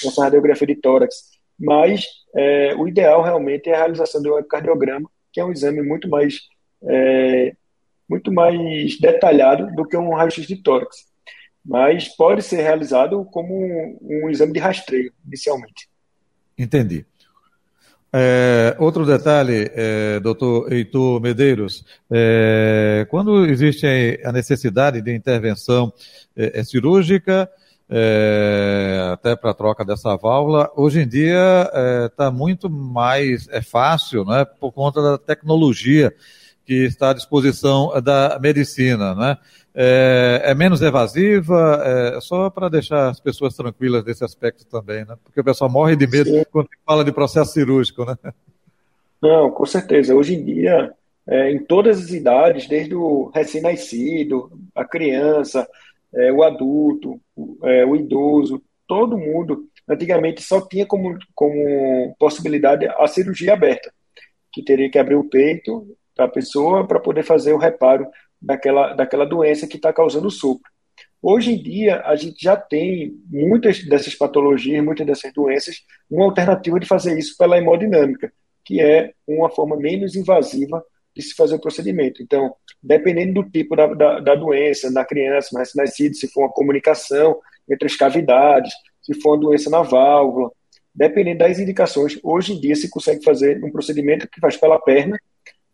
nessa 0.04 0.22
radiografia 0.22 0.66
de 0.66 0.76
tórax. 0.76 1.16
Mas 1.58 2.04
é, 2.34 2.74
o 2.76 2.86
ideal 2.86 3.22
realmente 3.22 3.68
é 3.68 3.74
a 3.74 3.78
realização 3.78 4.22
do 4.22 4.38
ecocardiograma, 4.38 5.10
que 5.32 5.40
é 5.40 5.44
um 5.44 5.52
exame 5.52 5.82
muito 5.82 6.08
mais, 6.08 6.40
é, 6.84 7.54
muito 8.08 8.32
mais 8.32 8.98
detalhado 9.00 9.74
do 9.74 9.86
que 9.86 9.96
um 9.96 10.14
raio-x 10.14 10.46
de 10.46 10.62
tórax. 10.62 11.08
Mas 11.64 12.08
pode 12.16 12.42
ser 12.42 12.62
realizado 12.62 13.24
como 13.26 13.54
um, 13.54 13.98
um 14.00 14.30
exame 14.30 14.52
de 14.52 14.60
rastreio, 14.60 15.12
inicialmente. 15.26 15.88
Entendi. 16.56 17.04
É, 18.12 18.74
outro 18.80 19.06
detalhe, 19.06 19.70
é, 19.72 20.18
doutor 20.18 20.72
Heitor 20.72 21.20
Medeiros, 21.20 21.84
é, 22.10 23.06
quando 23.08 23.46
existe 23.46 23.86
a 24.24 24.32
necessidade 24.32 25.00
de 25.00 25.14
intervenção 25.14 25.92
é, 26.36 26.58
é 26.58 26.64
cirúrgica, 26.64 27.48
é, 27.88 29.10
até 29.12 29.36
para 29.36 29.52
a 29.52 29.54
troca 29.54 29.84
dessa 29.84 30.16
válvula, 30.16 30.70
hoje 30.74 31.02
em 31.02 31.08
dia 31.08 31.70
está 32.06 32.32
muito 32.32 32.68
mais 32.68 33.48
é 33.48 33.62
fácil, 33.62 34.24
né, 34.24 34.44
por 34.44 34.72
conta 34.72 35.00
da 35.00 35.16
tecnologia 35.16 36.12
que 36.66 36.84
está 36.84 37.10
à 37.10 37.14
disposição 37.14 38.00
da 38.00 38.38
medicina, 38.40 39.14
né? 39.14 39.36
É, 39.74 40.42
é 40.44 40.54
menos 40.54 40.82
evasiva, 40.82 41.82
é, 41.84 42.20
só 42.20 42.50
para 42.50 42.68
deixar 42.68 43.08
as 43.08 43.20
pessoas 43.20 43.54
tranquilas 43.54 44.04
desse 44.04 44.24
aspecto 44.24 44.66
também, 44.66 45.04
né? 45.04 45.16
Porque 45.22 45.40
o 45.40 45.44
pessoal 45.44 45.70
morre 45.70 45.96
de 45.96 46.06
medo 46.06 46.30
Sim. 46.30 46.42
quando 46.50 46.68
fala 46.84 47.04
de 47.04 47.12
processo 47.12 47.52
cirúrgico, 47.52 48.04
né? 48.04 48.16
Não, 49.22 49.50
com 49.50 49.66
certeza. 49.66 50.14
Hoje 50.14 50.34
em 50.34 50.44
dia, 50.44 50.92
é, 51.28 51.52
em 51.52 51.58
todas 51.58 51.98
as 51.98 52.10
idades, 52.10 52.66
desde 52.66 52.94
o 52.94 53.30
recém-nascido, 53.34 54.50
a 54.74 54.84
criança, 54.84 55.68
é, 56.14 56.32
o 56.32 56.42
adulto, 56.42 57.20
o, 57.36 57.58
é, 57.62 57.84
o 57.84 57.94
idoso, 57.94 58.62
todo 58.88 59.18
mundo, 59.18 59.68
antigamente 59.88 60.42
só 60.42 60.60
tinha 60.66 60.84
como, 60.84 61.16
como 61.34 62.14
possibilidade 62.18 62.86
a 62.86 63.06
cirurgia 63.06 63.52
aberta, 63.52 63.92
que 64.52 64.64
teria 64.64 64.90
que 64.90 64.98
abrir 64.98 65.14
o 65.14 65.28
peito 65.28 65.86
para 66.16 66.24
a 66.24 66.28
pessoa 66.28 66.86
para 66.86 66.98
poder 66.98 67.22
fazer 67.22 67.52
o 67.52 67.58
reparo 67.58 68.06
daquela, 68.40 68.94
daquela 68.94 69.26
doença 69.26 69.66
que 69.66 69.76
está 69.76 69.92
causando 69.92 70.28
o 70.28 70.30
sopro. 70.30 70.70
Hoje 71.22 71.52
em 71.52 71.62
dia, 71.62 72.00
a 72.04 72.16
gente 72.16 72.42
já 72.42 72.56
tem 72.56 73.12
muitas 73.26 73.84
dessas 73.84 74.14
patologias, 74.14 74.82
muitas 74.82 75.06
dessas 75.06 75.32
doenças, 75.34 75.76
uma 76.10 76.24
alternativa 76.24 76.80
de 76.80 76.86
fazer 76.86 77.18
isso 77.18 77.36
pela 77.36 77.58
hemodinâmica, 77.58 78.32
que 78.64 78.80
é 78.80 79.12
uma 79.26 79.50
forma 79.50 79.76
menos 79.76 80.16
invasiva 80.16 80.82
de 81.14 81.22
se 81.22 81.34
fazer 81.34 81.56
o 81.56 81.60
procedimento. 81.60 82.22
Então, 82.22 82.54
dependendo 82.82 83.42
do 83.42 83.50
tipo 83.50 83.76
da, 83.76 83.86
da, 83.88 84.20
da 84.20 84.34
doença, 84.34 84.92
da 84.92 85.04
criança, 85.04 85.48
mais 85.52 85.74
nascida, 85.74 86.14
se 86.14 86.28
for 86.28 86.44
uma 86.44 86.52
comunicação 86.52 87.38
entre 87.70 87.86
as 87.86 87.96
cavidades, 87.96 88.72
se 89.02 89.14
for 89.20 89.32
uma 89.32 89.40
doença 89.40 89.68
na 89.68 89.82
válvula, 89.82 90.50
dependendo 90.94 91.38
das 91.38 91.58
indicações, 91.58 92.18
hoje 92.22 92.54
em 92.54 92.60
dia 92.60 92.74
se 92.74 92.88
consegue 92.88 93.22
fazer 93.22 93.62
um 93.62 93.70
procedimento 93.70 94.28
que 94.28 94.40
faz 94.40 94.56
pela 94.56 94.78
perna, 94.80 95.18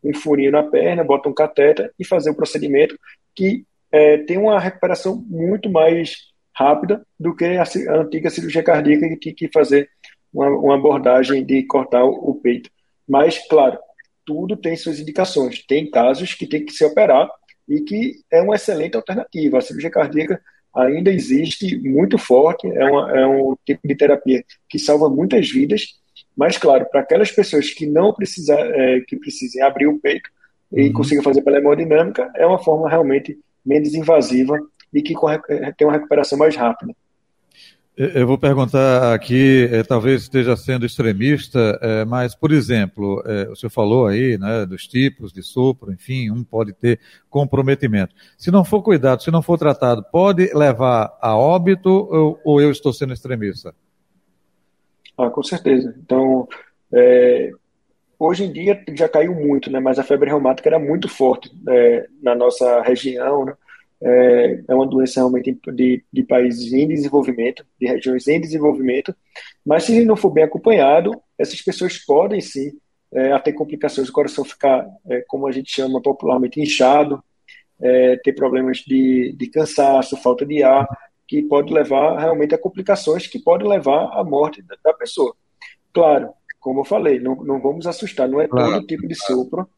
um 0.08 0.14
furinho 0.14 0.52
na 0.52 0.62
perna, 0.62 1.04
bota 1.04 1.28
um 1.28 1.34
cateter 1.34 1.92
e 1.98 2.04
fazer 2.04 2.30
o 2.30 2.36
procedimento 2.36 2.98
que 3.34 3.64
é, 3.90 4.18
tem 4.18 4.38
uma 4.38 4.58
recuperação 4.58 5.16
muito 5.28 5.70
mais 5.70 6.16
rápida 6.54 7.06
do 7.18 7.34
que 7.34 7.44
a, 7.44 7.62
a 7.62 8.00
antiga 8.00 8.30
cirurgia 8.30 8.62
cardíaca 8.62 9.08
que 9.08 9.16
tinha 9.16 9.34
que 9.34 9.48
fazer 9.52 9.88
uma, 10.32 10.48
uma 10.48 10.74
abordagem 10.74 11.44
de 11.44 11.62
cortar 11.64 12.04
o, 12.04 12.30
o 12.30 12.34
peito. 12.34 12.70
Mas, 13.08 13.38
claro, 13.48 13.78
tudo 14.24 14.56
tem 14.56 14.76
suas 14.76 14.98
indicações. 14.98 15.64
Tem 15.64 15.90
casos 15.90 16.34
que 16.34 16.46
tem 16.46 16.64
que 16.64 16.72
se 16.72 16.84
operar 16.84 17.28
e 17.68 17.80
que 17.80 18.14
é 18.30 18.40
uma 18.42 18.56
excelente 18.56 18.96
alternativa. 18.96 19.58
A 19.58 19.60
cirurgia 19.60 19.90
cardíaca 19.90 20.40
ainda 20.74 21.10
existe 21.10 21.78
muito 21.78 22.18
forte, 22.18 22.66
é, 22.66 22.84
uma, 22.84 23.18
é 23.18 23.26
um 23.26 23.56
tipo 23.64 23.86
de 23.86 23.94
terapia 23.94 24.44
que 24.68 24.78
salva 24.78 25.08
muitas 25.08 25.50
vidas, 25.50 25.94
mas, 26.36 26.58
claro, 26.58 26.86
para 26.90 27.00
aquelas 27.00 27.32
pessoas 27.32 27.70
que 27.70 27.86
não 27.86 28.12
precisar, 28.12 28.60
é, 28.60 29.00
que 29.00 29.16
precisem 29.16 29.62
abrir 29.62 29.86
o 29.86 29.98
peito 29.98 30.28
e 30.72 30.88
uhum. 30.88 30.92
consigam 30.92 31.24
fazer 31.24 31.42
pela 31.42 31.58
hemodinâmica, 31.58 32.30
é 32.34 32.44
uma 32.44 32.58
forma 32.58 32.88
realmente 32.88 33.38
menos 33.64 33.94
invasiva 33.94 34.58
e 34.92 35.00
que 35.00 35.14
tem 35.76 35.86
uma 35.86 35.94
recuperação 35.94 36.38
mais 36.38 36.54
rápida. 36.54 36.94
Eu 37.96 38.26
vou 38.26 38.36
perguntar 38.36 39.14
aqui, 39.14 39.70
é, 39.72 39.82
talvez 39.82 40.22
esteja 40.22 40.54
sendo 40.54 40.84
extremista, 40.84 41.78
é, 41.80 42.04
mas, 42.04 42.34
por 42.34 42.52
exemplo, 42.52 43.22
é, 43.24 43.48
o 43.48 43.56
senhor 43.56 43.70
falou 43.70 44.06
aí 44.06 44.36
né, 44.36 44.66
dos 44.66 44.86
tipos 44.86 45.32
de 45.32 45.42
sopro, 45.42 45.90
enfim, 45.90 46.30
um 46.30 46.44
pode 46.44 46.74
ter 46.74 47.00
comprometimento. 47.30 48.14
Se 48.36 48.50
não 48.50 48.66
for 48.66 48.82
cuidado, 48.82 49.22
se 49.22 49.30
não 49.30 49.40
for 49.40 49.56
tratado, 49.56 50.04
pode 50.12 50.52
levar 50.52 51.16
a 51.22 51.34
óbito 51.34 51.88
ou, 51.88 52.38
ou 52.44 52.60
eu 52.60 52.70
estou 52.70 52.92
sendo 52.92 53.14
extremista? 53.14 53.74
Ah, 55.18 55.30
com 55.30 55.42
certeza. 55.42 55.94
Então, 55.98 56.48
é, 56.92 57.50
hoje 58.18 58.44
em 58.44 58.52
dia 58.52 58.82
já 58.94 59.08
caiu 59.08 59.34
muito, 59.34 59.70
né, 59.70 59.80
mas 59.80 59.98
a 59.98 60.04
febre 60.04 60.28
reumática 60.28 60.68
era 60.68 60.78
muito 60.78 61.08
forte 61.08 61.50
é, 61.68 62.06
na 62.22 62.34
nossa 62.34 62.82
região, 62.82 63.44
né? 63.44 63.54
é, 64.00 64.62
é 64.68 64.74
uma 64.74 64.86
doença 64.86 65.20
realmente 65.20 65.58
de, 65.72 66.04
de 66.12 66.22
países 66.22 66.72
em 66.72 66.86
desenvolvimento, 66.86 67.64
de 67.80 67.86
regiões 67.86 68.28
em 68.28 68.40
desenvolvimento, 68.40 69.14
mas 69.64 69.84
se 69.84 70.04
não 70.04 70.16
for 70.16 70.30
bem 70.30 70.44
acompanhado, 70.44 71.20
essas 71.38 71.60
pessoas 71.62 71.98
podem 71.98 72.40
sim 72.40 72.72
é, 73.12 73.38
ter 73.38 73.52
complicações, 73.52 74.08
o 74.08 74.12
coração 74.12 74.44
ficar, 74.44 74.86
é, 75.08 75.24
como 75.26 75.46
a 75.46 75.52
gente 75.52 75.72
chama 75.72 76.00
popularmente, 76.02 76.60
inchado, 76.60 77.22
é, 77.80 78.16
ter 78.16 78.32
problemas 78.32 78.78
de, 78.78 79.34
de 79.36 79.46
cansaço, 79.48 80.16
falta 80.16 80.44
de 80.44 80.62
ar, 80.62 80.86
que 81.26 81.42
pode 81.42 81.72
levar 81.72 82.18
realmente 82.18 82.54
a 82.54 82.58
complicações 82.58 83.26
que 83.26 83.38
podem 83.38 83.68
levar 83.68 84.10
à 84.12 84.22
morte 84.22 84.62
da, 84.62 84.76
da 84.82 84.94
pessoa. 84.94 85.34
Claro, 85.92 86.30
como 86.60 86.80
eu 86.80 86.84
falei, 86.84 87.18
não, 87.18 87.36
não 87.36 87.60
vamos 87.60 87.86
assustar, 87.86 88.28
não 88.28 88.40
é 88.40 88.48
claro, 88.48 88.72
todo 88.72 88.86
tipo 88.86 89.06
de 89.06 89.14
sopro 89.14 89.68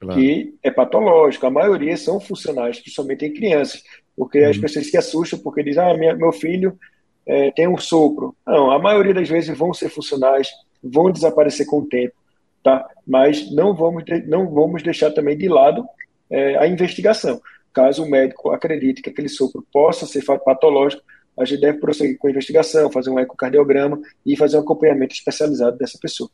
claro. 0.00 0.18
que 0.18 0.54
é 0.62 0.70
patológico. 0.70 1.46
A 1.46 1.50
maioria 1.50 1.96
são 1.96 2.20
funcionais, 2.20 2.80
principalmente 2.80 3.24
em 3.24 3.32
crianças, 3.32 3.82
porque 4.16 4.40
uhum. 4.42 4.50
as 4.50 4.58
pessoas 4.58 4.86
se 4.90 4.96
assustam 4.96 5.38
porque 5.38 5.62
dizem, 5.62 5.82
ah, 5.82 5.94
minha, 5.94 6.14
meu 6.14 6.32
filho 6.32 6.78
é, 7.26 7.50
tem 7.50 7.68
um 7.68 7.76
sopro. 7.76 8.34
Não, 8.46 8.70
a 8.70 8.78
maioria 8.78 9.14
das 9.14 9.28
vezes 9.28 9.56
vão 9.56 9.74
ser 9.74 9.88
funcionais, 9.90 10.48
vão 10.82 11.10
desaparecer 11.10 11.66
com 11.66 11.80
o 11.80 11.86
tempo, 11.86 12.14
tá? 12.62 12.88
Mas 13.06 13.50
não 13.52 13.74
vamos, 13.74 14.04
não 14.26 14.48
vamos 14.48 14.82
deixar 14.82 15.10
também 15.10 15.36
de 15.36 15.48
lado 15.48 15.86
é, 16.30 16.56
a 16.56 16.66
investigação. 16.66 17.40
Caso 17.72 18.04
o 18.04 18.10
médico 18.10 18.50
acredite 18.50 19.02
que 19.02 19.10
aquele 19.10 19.28
sopro 19.28 19.64
possa 19.72 20.06
ser 20.06 20.24
patológico, 20.24 21.02
a 21.38 21.44
gente 21.44 21.60
deve 21.60 21.78
prosseguir 21.78 22.18
com 22.18 22.26
a 22.26 22.30
investigação, 22.30 22.90
fazer 22.90 23.10
um 23.10 23.18
ecocardiograma 23.18 24.00
e 24.26 24.36
fazer 24.36 24.56
um 24.56 24.60
acompanhamento 24.60 25.14
especializado 25.14 25.78
dessa 25.78 25.98
pessoa. 26.00 26.28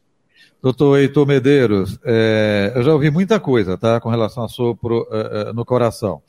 Doutor 0.62 0.98
Heitor 0.98 1.26
Medeiros, 1.26 1.98
é, 2.02 2.72
eu 2.74 2.82
já 2.82 2.92
ouvi 2.92 3.10
muita 3.10 3.38
coisa, 3.38 3.76
tá, 3.76 4.00
com 4.00 4.08
relação 4.08 4.42
a 4.44 4.48
sopro 4.48 5.06
é, 5.10 5.50
é, 5.50 5.52
no 5.52 5.62
coração. 5.62 6.22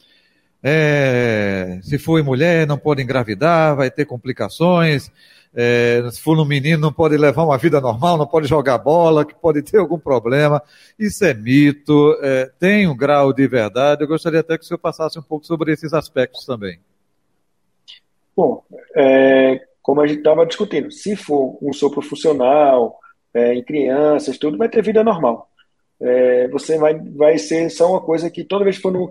É, 0.68 1.78
se 1.84 2.00
for 2.00 2.24
mulher, 2.24 2.66
não 2.66 2.76
pode 2.76 3.00
engravidar, 3.00 3.76
vai 3.76 3.92
ter 3.92 4.04
complicações. 4.04 5.12
É, 5.54 6.02
se 6.12 6.20
for 6.20 6.40
um 6.40 6.44
menino, 6.44 6.82
não 6.82 6.92
pode 6.92 7.16
levar 7.16 7.44
uma 7.44 7.56
vida 7.56 7.80
normal, 7.80 8.18
não 8.18 8.26
pode 8.26 8.48
jogar 8.48 8.80
bola, 8.80 9.24
que 9.24 9.36
pode 9.36 9.62
ter 9.62 9.78
algum 9.78 10.00
problema. 10.00 10.60
Isso 10.98 11.24
é 11.24 11.36
mito, 11.36 12.18
é, 12.20 12.52
tem 12.60 12.88
um 12.88 12.98
grau 12.98 13.32
de 13.32 13.48
verdade. 13.48 14.04
Eu 14.04 14.08
gostaria 14.08 14.40
até 14.40 14.58
que 14.58 14.64
o 14.64 14.68
senhor 14.68 14.80
passasse 14.80 15.20
um 15.20 15.22
pouco 15.22 15.46
sobre 15.46 15.72
esses 15.72 15.94
aspectos 15.94 16.48
também. 16.48 16.80
Bom, 18.36 18.64
é, 18.96 19.62
como 19.84 20.02
a 20.02 20.08
gente 20.08 20.18
estava 20.18 20.48
discutindo, 20.48 20.90
se 20.90 21.16
for 21.16 21.60
um 21.62 21.72
sopro 21.74 22.02
funcional, 22.02 22.98
é, 23.32 23.54
em 23.54 23.64
crianças, 23.64 24.40
tudo, 24.40 24.58
vai 24.58 24.68
ter 24.68 24.82
vida 24.82 25.04
normal. 25.04 25.48
É, 26.02 26.48
você 26.50 26.78
vai, 26.78 27.00
vai 27.00 27.38
ser 27.38 27.70
só 27.70 27.90
uma 27.90 28.02
coisa 28.02 28.30
que 28.30 28.44
toda 28.44 28.64
vez 28.64 28.78
que 28.78 28.82
for 28.82 28.92
no, 28.92 29.10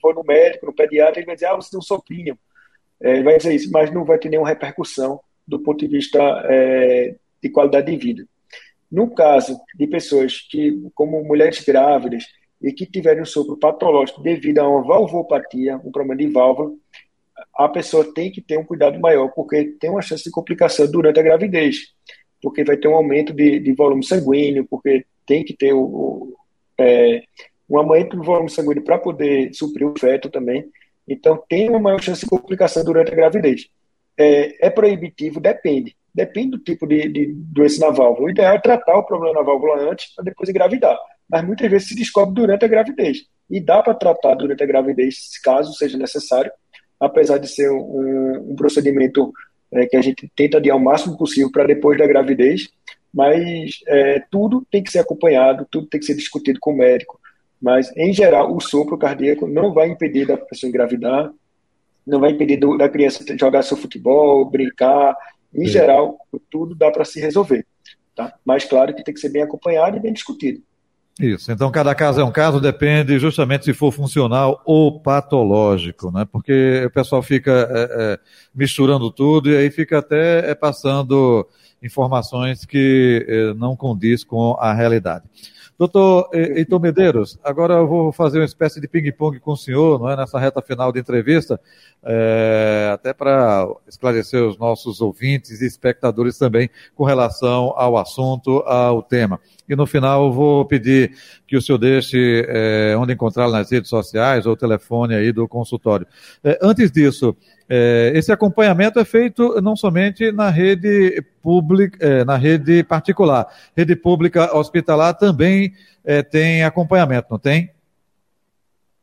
for 0.00 0.14
no 0.14 0.22
médico, 0.22 0.66
no 0.66 0.72
pediatra, 0.72 1.18
ele 1.18 1.26
vai 1.26 1.34
dizer, 1.34 1.46
ah, 1.46 1.56
você 1.56 1.70
tem 1.70 1.78
um 1.78 1.82
soprinho. 1.82 2.38
É, 3.00 3.22
vai 3.22 3.36
dizer 3.36 3.54
isso, 3.54 3.70
mas 3.70 3.92
não 3.92 4.04
vai 4.04 4.18
ter 4.18 4.28
nenhuma 4.28 4.48
repercussão 4.48 5.20
do 5.46 5.60
ponto 5.60 5.78
de 5.78 5.86
vista 5.86 6.18
é, 6.48 7.14
de 7.42 7.50
qualidade 7.50 7.90
de 7.90 7.96
vida. 7.96 8.26
No 8.90 9.10
caso 9.10 9.58
de 9.74 9.86
pessoas 9.86 10.40
que, 10.40 10.88
como 10.94 11.22
mulheres 11.24 11.64
grávidas, 11.64 12.24
e 12.62 12.72
que 12.72 12.86
tiverem 12.86 13.22
um 13.22 13.26
sopro 13.26 13.56
patológico 13.56 14.22
devido 14.22 14.58
a 14.58 14.68
uma 14.68 14.82
valvopatia, 14.82 15.76
um 15.76 15.92
problema 15.92 16.16
de 16.16 16.26
válvula, 16.26 16.72
a 17.54 17.68
pessoa 17.68 18.14
tem 18.14 18.32
que 18.32 18.40
ter 18.40 18.58
um 18.58 18.64
cuidado 18.64 18.98
maior, 18.98 19.28
porque 19.28 19.76
tem 19.78 19.90
uma 19.90 20.00
chance 20.00 20.24
de 20.24 20.30
complicação 20.30 20.90
durante 20.90 21.20
a 21.20 21.22
gravidez 21.22 21.94
porque 22.42 22.64
vai 22.64 22.76
ter 22.76 22.88
um 22.88 22.94
aumento 22.94 23.32
de, 23.32 23.58
de 23.58 23.72
volume 23.72 24.04
sanguíneo, 24.04 24.66
porque 24.68 25.04
tem 25.26 25.44
que 25.44 25.54
ter 25.54 25.72
o, 25.72 25.80
o 25.80 26.36
é, 26.78 27.22
um 27.68 27.78
aumento 27.78 28.16
do 28.16 28.22
volume 28.22 28.48
sanguíneo 28.48 28.84
para 28.84 28.98
poder 28.98 29.52
suprir 29.52 29.86
o 29.86 29.98
feto 29.98 30.30
também. 30.30 30.64
Então, 31.08 31.42
tem 31.48 31.68
uma 31.68 31.78
maior 31.78 32.00
chance 32.00 32.20
de 32.20 32.26
complicação 32.26 32.84
durante 32.84 33.12
a 33.12 33.16
gravidez. 33.16 33.68
É, 34.16 34.66
é 34.66 34.70
proibitivo? 34.70 35.40
Depende. 35.40 35.96
Depende 36.14 36.52
do 36.52 36.58
tipo 36.58 36.86
de, 36.86 37.08
de, 37.08 37.32
doença 37.34 37.84
na 37.84 37.92
válvula. 37.92 38.28
O 38.28 38.30
ideal 38.30 38.54
é 38.54 38.60
tratar 38.60 38.96
o 38.96 39.04
problema 39.04 39.34
na 39.34 39.42
válvula 39.42 39.90
antes, 39.90 40.14
para 40.14 40.24
depois 40.24 40.48
engravidar. 40.48 40.96
Mas 41.28 41.44
muitas 41.44 41.70
vezes 41.70 41.88
se 41.88 41.94
descobre 41.94 42.34
durante 42.34 42.64
a 42.64 42.68
gravidez. 42.68 43.18
E 43.50 43.60
dá 43.60 43.82
para 43.82 43.94
tratar 43.94 44.34
durante 44.34 44.62
a 44.62 44.66
gravidez, 44.66 45.38
caso 45.42 45.74
seja 45.74 45.98
necessário, 45.98 46.50
apesar 46.98 47.38
de 47.38 47.48
ser 47.48 47.70
um, 47.70 48.52
um 48.52 48.56
procedimento 48.56 49.32
é, 49.72 49.86
que 49.86 49.96
a 49.96 50.02
gente 50.02 50.30
tenta 50.34 50.58
adiar 50.58 50.76
o 50.76 50.80
máximo 50.80 51.16
possível 51.16 51.50
para 51.52 51.66
depois 51.66 51.98
da 51.98 52.06
gravidez, 52.06 52.68
mas 53.16 53.80
é, 53.86 54.22
tudo 54.30 54.66
tem 54.70 54.82
que 54.82 54.92
ser 54.92 54.98
acompanhado, 54.98 55.66
tudo 55.70 55.86
tem 55.86 55.98
que 55.98 56.04
ser 56.04 56.14
discutido 56.14 56.60
com 56.60 56.74
o 56.74 56.76
médico. 56.76 57.18
Mas, 57.58 57.90
em 57.96 58.12
geral, 58.12 58.54
o 58.54 58.60
sopro 58.60 58.98
cardíaco 58.98 59.46
não 59.46 59.72
vai 59.72 59.88
impedir 59.88 60.26
da 60.26 60.36
pessoa 60.36 60.68
engravidar, 60.68 61.32
não 62.06 62.20
vai 62.20 62.32
impedir 62.32 62.58
do, 62.58 62.76
da 62.76 62.90
criança 62.90 63.24
jogar 63.38 63.62
seu 63.62 63.78
futebol, 63.78 64.44
brincar. 64.44 65.16
Em 65.54 65.64
geral, 65.64 66.18
tudo 66.50 66.74
dá 66.74 66.90
para 66.90 67.06
se 67.06 67.18
resolver. 67.18 67.64
Tá? 68.14 68.34
Mas, 68.44 68.66
claro 68.66 68.94
que 68.94 69.02
tem 69.02 69.14
que 69.14 69.20
ser 69.20 69.30
bem 69.30 69.40
acompanhado 69.40 69.96
e 69.96 70.00
bem 70.00 70.12
discutido. 70.12 70.60
Isso, 71.18 71.50
então 71.50 71.70
cada 71.70 71.94
caso 71.94 72.20
é 72.20 72.24
um 72.24 72.30
caso, 72.30 72.60
depende 72.60 73.18
justamente 73.18 73.64
se 73.64 73.72
for 73.72 73.90
funcional 73.90 74.60
ou 74.66 75.00
patológico, 75.00 76.10
né? 76.10 76.26
Porque 76.30 76.84
o 76.84 76.90
pessoal 76.90 77.22
fica 77.22 77.66
é, 77.70 77.88
é, 77.98 78.18
misturando 78.54 79.10
tudo 79.10 79.50
e 79.50 79.56
aí 79.56 79.70
fica 79.70 80.00
até 80.00 80.50
é, 80.50 80.54
passando 80.54 81.48
informações 81.82 82.64
que 82.64 83.24
é, 83.28 83.54
não 83.54 83.76
condiz 83.76 84.24
com 84.24 84.56
a 84.58 84.72
realidade. 84.72 85.24
Doutor 85.78 86.30
Heitor 86.32 86.80
Medeiros, 86.80 87.38
agora 87.44 87.74
eu 87.74 87.86
vou 87.86 88.10
fazer 88.10 88.38
uma 88.38 88.46
espécie 88.46 88.80
de 88.80 88.88
ping-pong 88.88 89.38
com 89.38 89.52
o 89.52 89.56
senhor, 89.56 90.00
não 90.00 90.08
é, 90.08 90.16
nessa 90.16 90.38
reta 90.38 90.62
final 90.62 90.90
de 90.90 90.98
entrevista, 90.98 91.60
é, 92.02 92.90
até 92.94 93.12
para 93.12 93.68
esclarecer 93.86 94.42
os 94.42 94.56
nossos 94.56 95.02
ouvintes 95.02 95.60
e 95.60 95.66
espectadores 95.66 96.38
também 96.38 96.70
com 96.94 97.04
relação 97.04 97.74
ao 97.76 97.98
assunto, 97.98 98.60
ao 98.60 99.02
tema. 99.02 99.38
E 99.68 99.74
no 99.74 99.86
final 99.86 100.26
eu 100.26 100.32
vou 100.32 100.64
pedir 100.64 101.12
que 101.46 101.56
o 101.56 101.62
senhor 101.62 101.78
deixe 101.78 102.44
é, 102.48 102.96
onde 102.96 103.12
encontrá-lo 103.12 103.52
nas 103.52 103.70
redes 103.70 103.90
sociais 103.90 104.46
ou 104.46 104.52
o 104.52 104.56
telefone 104.56 105.14
aí 105.14 105.32
do 105.32 105.48
consultório. 105.48 106.06
É, 106.42 106.58
antes 106.62 106.90
disso, 106.90 107.36
é, 107.68 108.12
esse 108.14 108.30
acompanhamento 108.30 109.00
é 109.00 109.04
feito 109.04 109.60
não 109.60 109.74
somente 109.74 110.30
na 110.30 110.50
rede 110.50 111.22
pública, 111.42 112.24
na 112.24 112.36
rede 112.36 112.84
particular. 112.84 113.46
Rede 113.76 113.96
pública 113.96 114.56
hospitalar 114.56 115.14
também 115.14 115.72
tem 116.30 116.62
acompanhamento, 116.62 117.26
não 117.30 117.38
tem? 117.38 117.70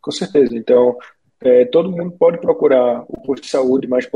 Com 0.01 0.11
certeza. 0.11 0.55
Então, 0.55 0.97
todo 1.71 1.91
mundo 1.91 2.11
pode 2.11 2.37
procurar 2.39 3.03
o 3.07 3.21
posto 3.21 3.43
de 3.43 3.49
saúde 3.49 3.87
mais, 3.87 4.09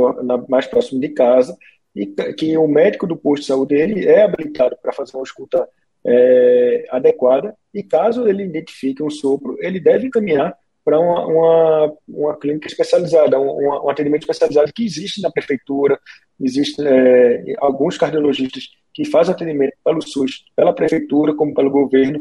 mais 0.48 0.66
próximo 0.66 1.00
de 1.00 1.10
casa 1.10 1.58
e 1.96 2.06
que 2.06 2.58
o 2.58 2.68
médico 2.68 3.08
do 3.08 3.18
posto 3.18 3.42
de 3.42 3.48
saúde 3.48 3.75
ele 3.75 4.06
é 4.06 4.24
habilitado 4.24 4.77
para 4.82 4.94
fazer 4.94 5.18
uma 5.18 5.24
escuta 5.24 5.68
é, 6.08 6.86
adequada 6.90 7.54
e 7.74 7.84
caso 7.84 8.28
ele 8.28 8.44
identifique 8.44 9.04
um 9.04 9.10
sopro, 9.10 9.58
ele 9.60 9.80
deve 9.80 10.08
encaminhar 10.08 10.58
para 10.86 10.98
uma, 10.98 11.26
uma, 11.28 11.94
uma, 12.08 12.38
clínica 12.38 12.66
especializada, 12.66 13.38
um, 13.38 13.84
um, 13.84 13.90
atendimento 13.90 14.22
especializado 14.22 14.72
que 14.74 14.86
existe 14.86 15.22
na 15.22 15.30
prefeitura, 15.30 16.00
existe 16.40 16.82
é, 16.82 17.56
alguns 17.58 17.98
cardiologistas 17.98 18.70
que 18.94 19.04
fazem 19.04 19.36
atendimento 19.36 19.74
pelo 19.84 20.02
SUS, 20.02 20.46
pela 20.56 20.74
prefeitura, 20.74 21.36
como 21.36 21.54
pelo 21.54 21.70
governo. 21.70 22.20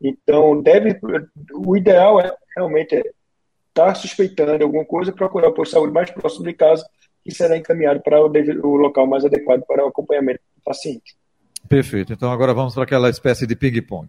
Então, 0.00 0.62
deve, 0.62 0.96
o 1.52 1.76
ideal 1.76 2.20
é 2.20 2.32
realmente 2.56 2.94
estar 2.94 3.12
tá 3.74 3.94
suspeitando 3.96 4.62
alguma 4.62 4.84
coisa, 4.84 5.12
procurar 5.12 5.48
o 5.48 5.52
posto 5.52 5.70
de 5.70 5.74
saúde 5.74 5.92
mais 5.92 6.08
próximo 6.12 6.44
de 6.44 6.52
casa 6.52 6.86
e 7.26 7.34
será 7.34 7.56
encaminhado 7.56 8.00
para 8.00 8.22
o, 8.22 8.28
o 8.28 8.76
local 8.76 9.08
mais 9.08 9.24
adequado 9.24 9.64
para 9.66 9.84
o 9.84 9.88
acompanhamento 9.88 10.40
do 10.56 10.62
paciente. 10.62 11.16
Perfeito. 11.68 12.12
Então 12.12 12.30
agora 12.30 12.54
vamos 12.54 12.74
para 12.74 12.84
aquela 12.84 13.08
espécie 13.08 13.46
de 13.46 13.56
ping-pong. 13.56 14.08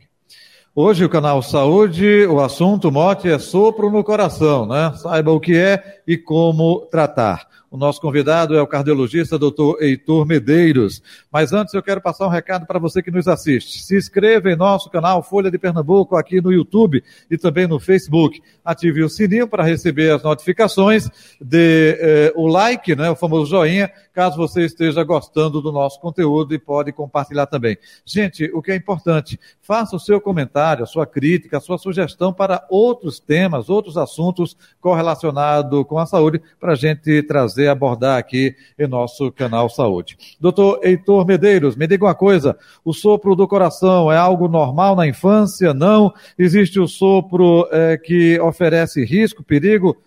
Hoje 0.78 1.06
o 1.06 1.10
canal 1.10 1.42
Saúde, 1.42 2.26
o 2.26 2.42
assunto, 2.42 2.90
o 2.90 2.92
mote 2.92 3.30
é 3.30 3.40
sopro 3.40 3.90
no 3.90 4.04
coração, 4.04 4.66
né? 4.66 4.92
Saiba 4.98 5.32
o 5.32 5.40
que 5.40 5.56
é 5.56 6.02
e 6.06 6.18
como 6.18 6.86
tratar. 6.92 7.48
O 7.76 7.78
nosso 7.78 8.00
convidado 8.00 8.56
é 8.56 8.62
o 8.62 8.68
cardiologista 8.68 9.38
doutor 9.38 9.84
Heitor 9.84 10.26
Medeiros. 10.26 11.04
Mas 11.30 11.52
antes 11.52 11.74
eu 11.74 11.84
quero 11.84 12.00
passar 12.00 12.26
um 12.26 12.30
recado 12.30 12.66
para 12.66 12.80
você 12.80 13.04
que 13.04 13.12
nos 13.12 13.28
assiste. 13.28 13.84
Se 13.84 13.98
inscreva 13.98 14.50
em 14.50 14.56
nosso 14.56 14.90
canal 14.90 15.22
Folha 15.22 15.52
de 15.52 15.58
Pernambuco 15.58 16.16
aqui 16.16 16.40
no 16.40 16.54
YouTube 16.54 17.04
e 17.30 17.38
também 17.38 17.68
no 17.68 17.78
Facebook. 17.78 18.42
Ative 18.64 19.04
o 19.04 19.10
sininho 19.10 19.46
para 19.46 19.62
receber 19.62 20.10
as 20.12 20.24
notificações, 20.24 21.10
dê 21.40 21.98
eh, 22.00 22.34
o 22.34 22.48
like, 22.48 22.96
né, 22.96 23.10
o 23.10 23.16
famoso 23.16 23.48
joinha, 23.48 23.92
caso 24.14 24.38
você 24.38 24.64
esteja 24.64 25.04
gostando 25.04 25.62
do 25.62 25.70
nosso 25.70 26.00
conteúdo 26.00 26.56
e 26.56 26.58
pode 26.58 26.94
compartilhar 26.94 27.46
também. 27.46 27.78
Gente, 28.06 28.50
o 28.54 28.62
que 28.62 28.72
é 28.72 28.76
importante, 28.78 29.38
faça 29.62 29.98
o 29.98 30.00
seu 30.00 30.22
comentário, 30.22 30.86
a 30.86 30.88
sua 30.88 31.06
crítica, 31.06 31.58
a 31.58 31.60
sua 31.62 31.78
sugestão 31.78 32.32
para 32.32 32.66
outros 32.70 33.20
temas, 33.20 33.70
outros 33.70 33.98
assuntos 33.98 34.56
correlacionados 34.80 35.86
com 35.86 36.00
a 36.00 36.06
saúde, 36.06 36.42
para 36.58 36.72
a 36.72 36.76
gente 36.76 37.22
trazer 37.24 37.65
poder 37.66 37.68
abordar 37.68 38.18
aqui 38.18 38.56
em 38.78 38.88
nosso 38.88 39.32
canal 39.32 39.70
Saúde. 39.70 40.18
Doutor 40.40 40.80
Heitor 40.84 41.26
Medeiros, 41.26 41.76
me 41.76 41.88
diga 41.88 42.06
uma 42.06 42.16
coisa: 42.16 42.58
o 42.84 42.94
sopro 42.94 43.36
do 43.36 43.48
coração 43.48 44.12
é 44.12 44.18
algo 44.18 44.48
normal 44.48 44.96
na 44.96 45.08
infância? 45.08 45.74
Não? 45.74 46.14
Existe 46.38 46.80
o 46.80 46.88
sopro 46.88 47.68
é, 47.72 47.98
que 47.98 48.40
oferece 48.40 49.04
risco, 49.04 49.44
perigo? 49.44 49.98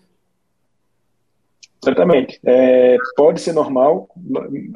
Exatamente. 1.81 2.39
É, 2.45 2.97
pode 3.15 3.39
ser 3.39 3.53
normal, 3.53 4.09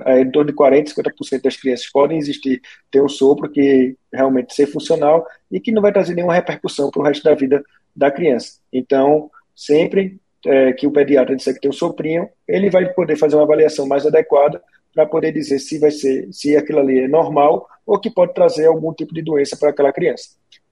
é, 0.05 0.21
em 0.21 0.31
torno 0.31 0.51
de 0.51 0.57
40%, 0.57 0.93
50% 0.93 1.41
das 1.41 1.57
crianças 1.57 1.91
podem 1.91 2.17
existir, 2.17 2.61
ter 2.89 3.01
um 3.01 3.09
sopro 3.09 3.49
que 3.49 3.97
realmente 4.11 4.53
ser 4.53 4.67
funcional 4.67 5.25
e 5.51 5.59
que 5.59 5.71
não 5.71 5.81
vai 5.81 5.91
trazer 5.91 6.13
nenhuma 6.13 6.33
repercussão 6.33 6.89
para 6.89 7.01
o 7.01 7.05
resto 7.05 7.23
da 7.23 7.35
vida 7.35 7.61
da 7.93 8.09
criança. 8.09 8.59
Então, 8.71 9.29
sempre 9.53 10.17
é, 10.45 10.73
que 10.73 10.85
o 10.87 10.91
pediatra 10.91 11.35
disser 11.35 11.53
que 11.53 11.61
tem 11.61 11.69
um 11.69 11.73
soprinho, 11.73 12.29
ele 12.47 12.69
vai 12.69 12.85
poder 12.93 13.15
fazer 13.15 13.35
uma 13.35 13.43
avaliação 13.43 13.87
mais 13.87 14.05
adequada 14.05 14.61
para 14.93 15.05
poder 15.05 15.31
dizer 15.31 15.59
se 15.59 15.79
vai 15.79 15.91
ser, 15.91 16.31
se 16.31 16.55
aquilo 16.55 16.79
ali 16.79 16.99
é 16.99 17.07
normal 17.07 17.67
ou 17.85 17.99
que 17.99 18.09
pode 18.09 18.33
trazer 18.33 18.67
algum 18.67 18.93
tipo 18.93 19.13
de 19.13 19.21
doença 19.21 19.57
para 19.57 19.69
aquela 19.69 19.91
criança. 19.91 20.29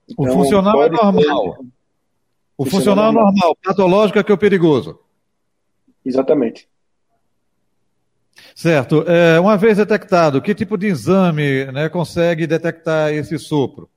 Então, 0.07 0.25
o 0.25 0.31
funcional 0.31 0.83
é 0.83 0.89
normal. 0.89 1.55
Ter... 1.55 1.65
O 2.57 2.65
funcional 2.65 3.09
é 3.09 3.13
normal, 3.13 3.57
patológico 3.63 4.19
é 4.19 4.23
que 4.23 4.31
é 4.31 4.35
o 4.35 4.37
perigoso. 4.37 4.99
Exatamente. 6.05 6.69
Certo. 8.55 9.03
É, 9.07 9.39
uma 9.39 9.57
vez 9.57 9.77
detectado, 9.77 10.41
que 10.41 10.53
tipo 10.53 10.77
de 10.77 10.87
exame 10.87 11.65
né, 11.71 11.89
consegue 11.89 12.45
detectar 12.45 13.11
esse 13.11 13.37
sopro? 13.39 13.89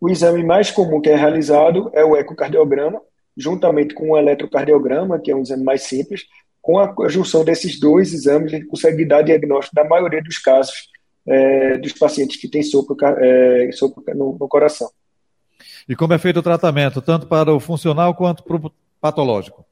O 0.00 0.10
exame 0.10 0.44
mais 0.44 0.70
comum 0.70 1.00
que 1.00 1.08
é 1.08 1.16
realizado 1.16 1.90
é 1.92 2.04
o 2.04 2.16
ecocardiograma, 2.16 3.00
juntamente 3.36 3.94
com 3.94 4.10
o 4.10 4.18
eletrocardiograma, 4.18 5.18
que 5.18 5.30
é 5.30 5.36
um 5.36 5.42
exame 5.42 5.64
mais 5.64 5.82
simples, 5.82 6.24
com 6.62 6.78
a 6.78 7.08
junção 7.08 7.44
desses 7.44 7.78
dois 7.78 8.14
exames, 8.14 8.52
a 8.52 8.56
gente 8.56 8.66
consegue 8.66 9.04
dar 9.04 9.22
diagnóstico 9.22 9.74
da 9.74 9.84
maioria 9.84 10.22
dos 10.22 10.38
casos 10.38 10.88
é, 11.26 11.76
dos 11.78 11.92
pacientes 11.92 12.38
que 12.38 12.48
têm 12.48 12.62
sopro, 12.62 12.96
é, 13.18 13.70
sopro 13.72 14.02
no, 14.14 14.36
no, 14.38 14.48
coração. 14.48 14.90
E 15.88 15.94
como 15.94 16.14
é 16.14 16.18
feito 16.18 16.38
o 16.38 16.42
tratamento, 16.42 17.02
tanto 17.02 17.26
para 17.26 17.52
o 17.52 17.60
funcional 17.60 18.14
quanto 18.14 18.42
para 18.42 18.56
o 18.56 18.72
patológico? 19.00 19.64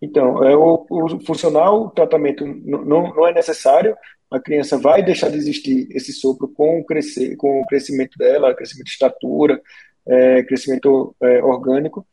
Então, 0.00 0.42
é, 0.44 0.56
o, 0.56 0.86
o 0.88 1.20
funcional, 1.20 1.84
o 1.84 1.90
tratamento 1.90 2.46
não, 2.46 3.14
não 3.14 3.26
é 3.26 3.32
necessário, 3.32 3.96
a 4.30 4.40
criança 4.40 4.78
vai 4.78 5.02
deixar 5.02 5.30
de 5.30 5.36
existir 5.36 5.88
esse 5.90 6.12
sopro 6.12 6.48
com 6.48 6.80
o, 6.80 6.84
crescer, 6.84 7.36
com 7.36 7.60
o 7.60 7.66
crescimento 7.66 8.18
dela, 8.18 8.54
crescimento 8.54 8.86
de 8.86 8.92
estatura, 8.92 9.60
é, 10.06 10.42
crescimento 10.42 11.14
é, 11.22 11.42
orgânico. 11.42 12.06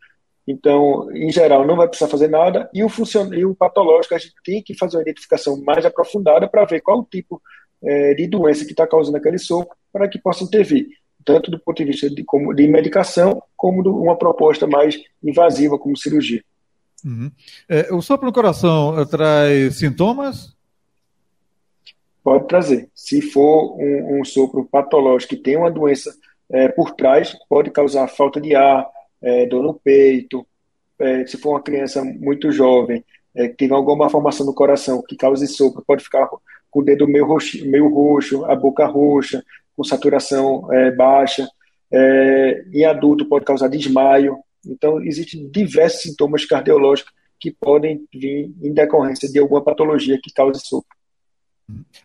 Então, 0.48 1.10
em 1.14 1.32
geral, 1.32 1.66
não 1.66 1.76
vai 1.76 1.88
precisar 1.88 2.10
fazer 2.10 2.28
nada. 2.28 2.70
E 2.74 2.84
o, 2.84 2.90
funcion... 2.90 3.34
e 3.34 3.46
o 3.46 3.56
patológico, 3.56 4.14
a 4.14 4.18
gente 4.18 4.36
tem 4.44 4.62
que 4.62 4.78
fazer 4.78 4.98
uma 4.98 5.04
identificação 5.04 5.62
mais 5.62 5.86
aprofundada 5.86 6.48
para 6.48 6.66
ver 6.66 6.82
qual 6.82 7.00
o 7.00 7.08
tipo 7.10 7.42
é, 7.84 8.14
de 8.14 8.28
doença 8.28 8.66
que 8.66 8.72
está 8.72 8.88
causando 8.88 9.18
aquele 9.18 9.38
sopro, 9.38 9.76
para 9.92 10.08
que 10.08 10.20
possa 10.20 10.44
intervir, 10.44 10.88
tanto 11.24 11.52
do 11.52 11.60
ponto 11.60 11.78
de 11.78 11.86
vista 11.86 12.10
de, 12.10 12.24
como, 12.24 12.54
de 12.54 12.68
medicação, 12.68 13.42
como 13.56 13.84
de 13.84 13.90
uma 13.90 14.18
proposta 14.18 14.66
mais 14.68 14.98
invasiva, 15.24 15.78
como 15.78 15.98
cirurgia. 15.98 16.44
Uhum. 17.06 17.30
É, 17.68 17.94
o 17.94 18.02
sopro 18.02 18.26
no 18.26 18.34
coração 18.34 19.00
eh, 19.00 19.06
traz 19.06 19.76
sintomas? 19.76 20.56
Pode 22.24 22.48
trazer. 22.48 22.90
Se 22.96 23.22
for 23.22 23.76
um, 23.78 24.22
um 24.22 24.26
sopro 24.26 24.64
patológico 24.66 25.36
que 25.36 25.42
tem 25.42 25.58
uma 25.58 25.70
doença 25.70 26.16
é, 26.54 26.68
por 26.68 26.92
trás, 26.92 27.36
pode 27.50 27.72
causar 27.72 28.08
falta 28.08 28.40
de 28.40 28.56
ar, 28.56 28.88
é, 29.22 29.48
dor 29.48 29.64
no 29.64 29.74
peito. 29.74 30.46
É, 31.00 31.26
se 31.26 31.36
for 31.38 31.52
uma 31.52 31.64
criança 31.64 32.04
muito 32.04 32.52
jovem, 32.52 33.04
é, 33.36 33.48
que 33.48 33.56
tiver 33.56 33.74
alguma 33.74 34.10
formação 34.10 34.46
no 34.46 34.54
coração 34.54 35.02
que 35.02 35.18
cause 35.18 35.48
sopro, 35.48 35.84
pode 35.86 36.04
ficar 36.04 36.30
com 36.70 36.80
o 36.80 36.84
dedo 36.84 37.08
meio 37.08 37.26
roxo, 37.26 37.66
meio 37.68 37.90
roxo 37.90 38.46
a 38.46 38.56
boca 38.56 38.86
roxa, 38.86 39.44
com 39.76 39.84
saturação 39.84 40.72
é, 40.72 40.92
baixa. 40.92 41.48
É, 41.92 42.64
em 42.72 42.86
adulto, 42.86 43.28
pode 43.28 43.46
causar 43.46 43.68
desmaio. 43.68 44.38
Então, 44.66 45.04
existem 45.04 45.50
diversos 45.50 46.04
sintomas 46.04 46.46
cardiológicos 46.46 47.12
que 47.40 47.52
podem 47.52 48.08
vir 48.14 48.54
em 48.62 48.74
decorrência 48.74 49.28
de 49.30 49.40
alguma 49.40 49.64
patologia 49.64 50.20
que 50.22 50.32
cause 50.32 50.62
sopro. 50.64 50.96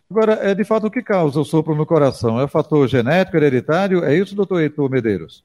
Agora, 0.09 0.33
é 0.41 0.55
de 0.55 0.63
fato 0.63 0.87
o 0.87 0.91
que 0.91 1.01
causa 1.01 1.39
o 1.39 1.45
sopro 1.45 1.75
no 1.75 1.85
coração? 1.85 2.39
É 2.39 2.45
o 2.45 2.47
fator 2.47 2.87
genético, 2.87 3.37
hereditário? 3.37 4.03
É 4.03 4.15
isso, 4.15 4.35
doutor 4.35 4.61
Heitor 4.61 4.89
Medeiros? 4.89 5.43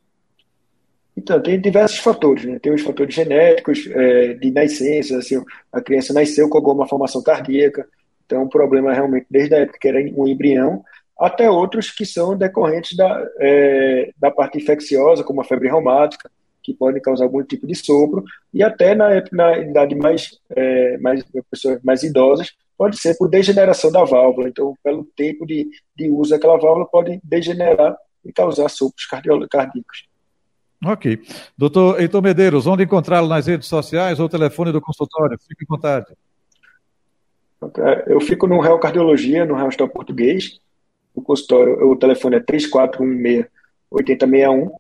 Então, 1.16 1.40
tem 1.40 1.60
diversos 1.60 1.98
fatores, 1.98 2.44
né? 2.44 2.58
Tem 2.58 2.72
os 2.72 2.82
fatores 2.82 3.14
genéticos, 3.14 3.88
é, 3.90 4.34
de 4.34 4.50
nascença, 4.50 5.18
assim, 5.18 5.42
a 5.72 5.80
criança 5.80 6.12
nasceu 6.12 6.48
com 6.48 6.58
alguma 6.58 6.88
formação 6.88 7.22
cardíaca, 7.22 7.86
então 8.26 8.42
o 8.42 8.48
problema 8.48 8.92
realmente 8.92 9.26
desde 9.30 9.54
a 9.54 9.58
época 9.58 9.78
que 9.80 9.88
era 9.88 10.00
um 10.16 10.26
embrião, 10.26 10.82
até 11.18 11.48
outros 11.48 11.90
que 11.90 12.04
são 12.04 12.36
decorrentes 12.36 12.96
da, 12.96 13.24
é, 13.38 14.10
da 14.18 14.30
parte 14.30 14.58
infecciosa, 14.58 15.22
como 15.22 15.40
a 15.40 15.44
febre 15.44 15.68
reumática, 15.68 16.28
que 16.62 16.74
podem 16.74 17.00
causar 17.00 17.24
algum 17.24 17.42
tipo 17.44 17.66
de 17.66 17.74
sopro, 17.74 18.24
e 18.52 18.62
até 18.62 18.94
na, 18.94 19.22
na 19.30 19.58
idade 19.58 19.94
mais, 19.94 20.40
é, 20.50 20.98
mais 20.98 21.22
pessoas 21.50 21.78
mais 21.84 22.02
idosas, 22.02 22.54
pode 22.76 22.98
ser 22.98 23.16
por 23.16 23.28
degeneração 23.28 23.90
da 23.90 24.04
válvula. 24.04 24.48
Então, 24.48 24.74
pelo 24.82 25.04
tempo 25.16 25.46
de, 25.46 25.68
de 25.96 26.10
uso 26.10 26.30
daquela 26.30 26.58
válvula, 26.58 26.86
pode 26.86 27.20
degenerar 27.22 27.96
e 28.24 28.32
causar 28.32 28.68
sopros 28.68 29.06
cardíacos. 29.06 30.08
Ok. 30.84 31.22
Doutor 31.56 32.00
Heitor 32.00 32.22
Medeiros, 32.22 32.66
onde 32.66 32.82
encontrá-lo 32.84 33.28
nas 33.28 33.46
redes 33.46 33.68
sociais 33.68 34.18
ou 34.20 34.28
telefone 34.28 34.72
do 34.72 34.80
consultório? 34.80 35.38
Fique 35.38 35.64
à 35.64 35.66
vontade. 35.68 36.06
Eu 38.06 38.20
fico 38.20 38.46
no 38.46 38.60
Real 38.60 38.78
Cardiologia, 38.78 39.46
no 39.46 39.54
Real 39.54 39.68
Hospital 39.68 39.88
Português. 39.88 40.60
O 41.14 41.22
consultório, 41.22 41.88
o 41.88 41.96
telefone 41.96 42.36
é 42.36 42.40
3416-8061. 42.40 44.70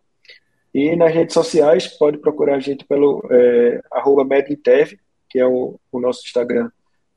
E 0.74 0.94
nas 0.96 1.14
redes 1.14 1.32
sociais, 1.32 1.86
pode 1.86 2.18
procurar 2.18 2.56
a 2.56 2.60
gente 2.60 2.84
pelo 2.84 3.26
é, 3.30 3.80
medintev, 4.26 4.98
que 5.30 5.38
é 5.38 5.46
o, 5.46 5.80
o 5.90 6.00
nosso 6.00 6.20
Instagram 6.24 6.70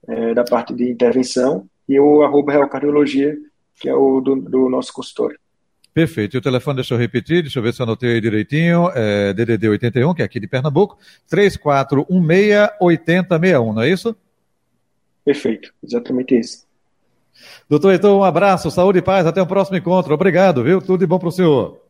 é, 0.07 0.33
da 0.33 0.43
parte 0.43 0.73
de 0.73 0.89
intervenção, 0.89 1.67
e 1.87 1.99
o 1.99 2.23
arroba 2.23 2.51
Real 2.51 2.67
Cardiologia, 2.67 3.37
que 3.79 3.87
é 3.87 3.93
o 3.93 4.19
do, 4.19 4.35
do 4.35 4.67
nosso 4.69 4.91
consultório. 4.91 5.39
Perfeito. 5.93 6.35
E 6.35 6.37
o 6.37 6.41
telefone, 6.41 6.75
deixa 6.75 6.93
eu 6.93 6.97
repetir, 6.97 7.41
deixa 7.41 7.57
eu 7.57 7.63
ver 7.63 7.73
se 7.73 7.81
eu 7.81 7.85
anotei 7.85 8.13
aí 8.13 8.21
direitinho. 8.21 8.91
É 8.93 9.33
DDD 9.33 9.69
81, 9.69 10.13
que 10.13 10.21
é 10.21 10.25
aqui 10.25 10.39
de 10.39 10.47
Pernambuco, 10.47 10.99
3416-8061, 11.31 13.73
não 13.73 13.81
é 13.81 13.89
isso? 13.89 14.15
Perfeito, 15.25 15.73
exatamente 15.83 16.37
isso. 16.37 16.67
Doutor 17.67 17.93
então 17.93 18.19
um 18.19 18.23
abraço, 18.23 18.69
saúde 18.69 18.99
e 18.99 19.01
paz, 19.01 19.25
até 19.25 19.41
o 19.41 19.47
próximo 19.47 19.77
encontro. 19.77 20.13
Obrigado, 20.13 20.63
viu? 20.63 20.79
Tudo 20.81 20.99
de 20.99 21.07
bom 21.07 21.17
para 21.17 21.29
o 21.29 21.31
senhor. 21.31 21.81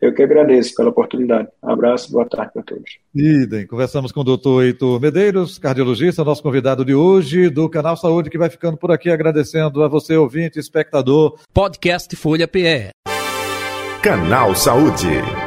Eu 0.00 0.14
que 0.14 0.22
agradeço 0.22 0.74
pela 0.74 0.90
oportunidade. 0.90 1.48
Um 1.62 1.70
abraço, 1.70 2.12
boa 2.12 2.26
tarde 2.26 2.52
para 2.52 2.62
todos. 2.62 2.98
Idem. 3.14 3.66
Conversamos 3.66 4.12
com 4.12 4.20
o 4.20 4.24
doutor 4.24 4.64
Heitor 4.64 5.00
Medeiros, 5.00 5.58
cardiologista, 5.58 6.24
nosso 6.24 6.42
convidado 6.42 6.84
de 6.84 6.94
hoje, 6.94 7.48
do 7.48 7.68
Canal 7.68 7.96
Saúde, 7.96 8.30
que 8.30 8.38
vai 8.38 8.50
ficando 8.50 8.76
por 8.76 8.90
aqui 8.90 9.10
agradecendo 9.10 9.82
a 9.82 9.88
você, 9.88 10.16
ouvinte, 10.16 10.58
espectador. 10.58 11.38
Podcast 11.52 12.14
Folha 12.14 12.46
PE. 12.46 12.90
Canal 14.02 14.54
Saúde. 14.54 15.45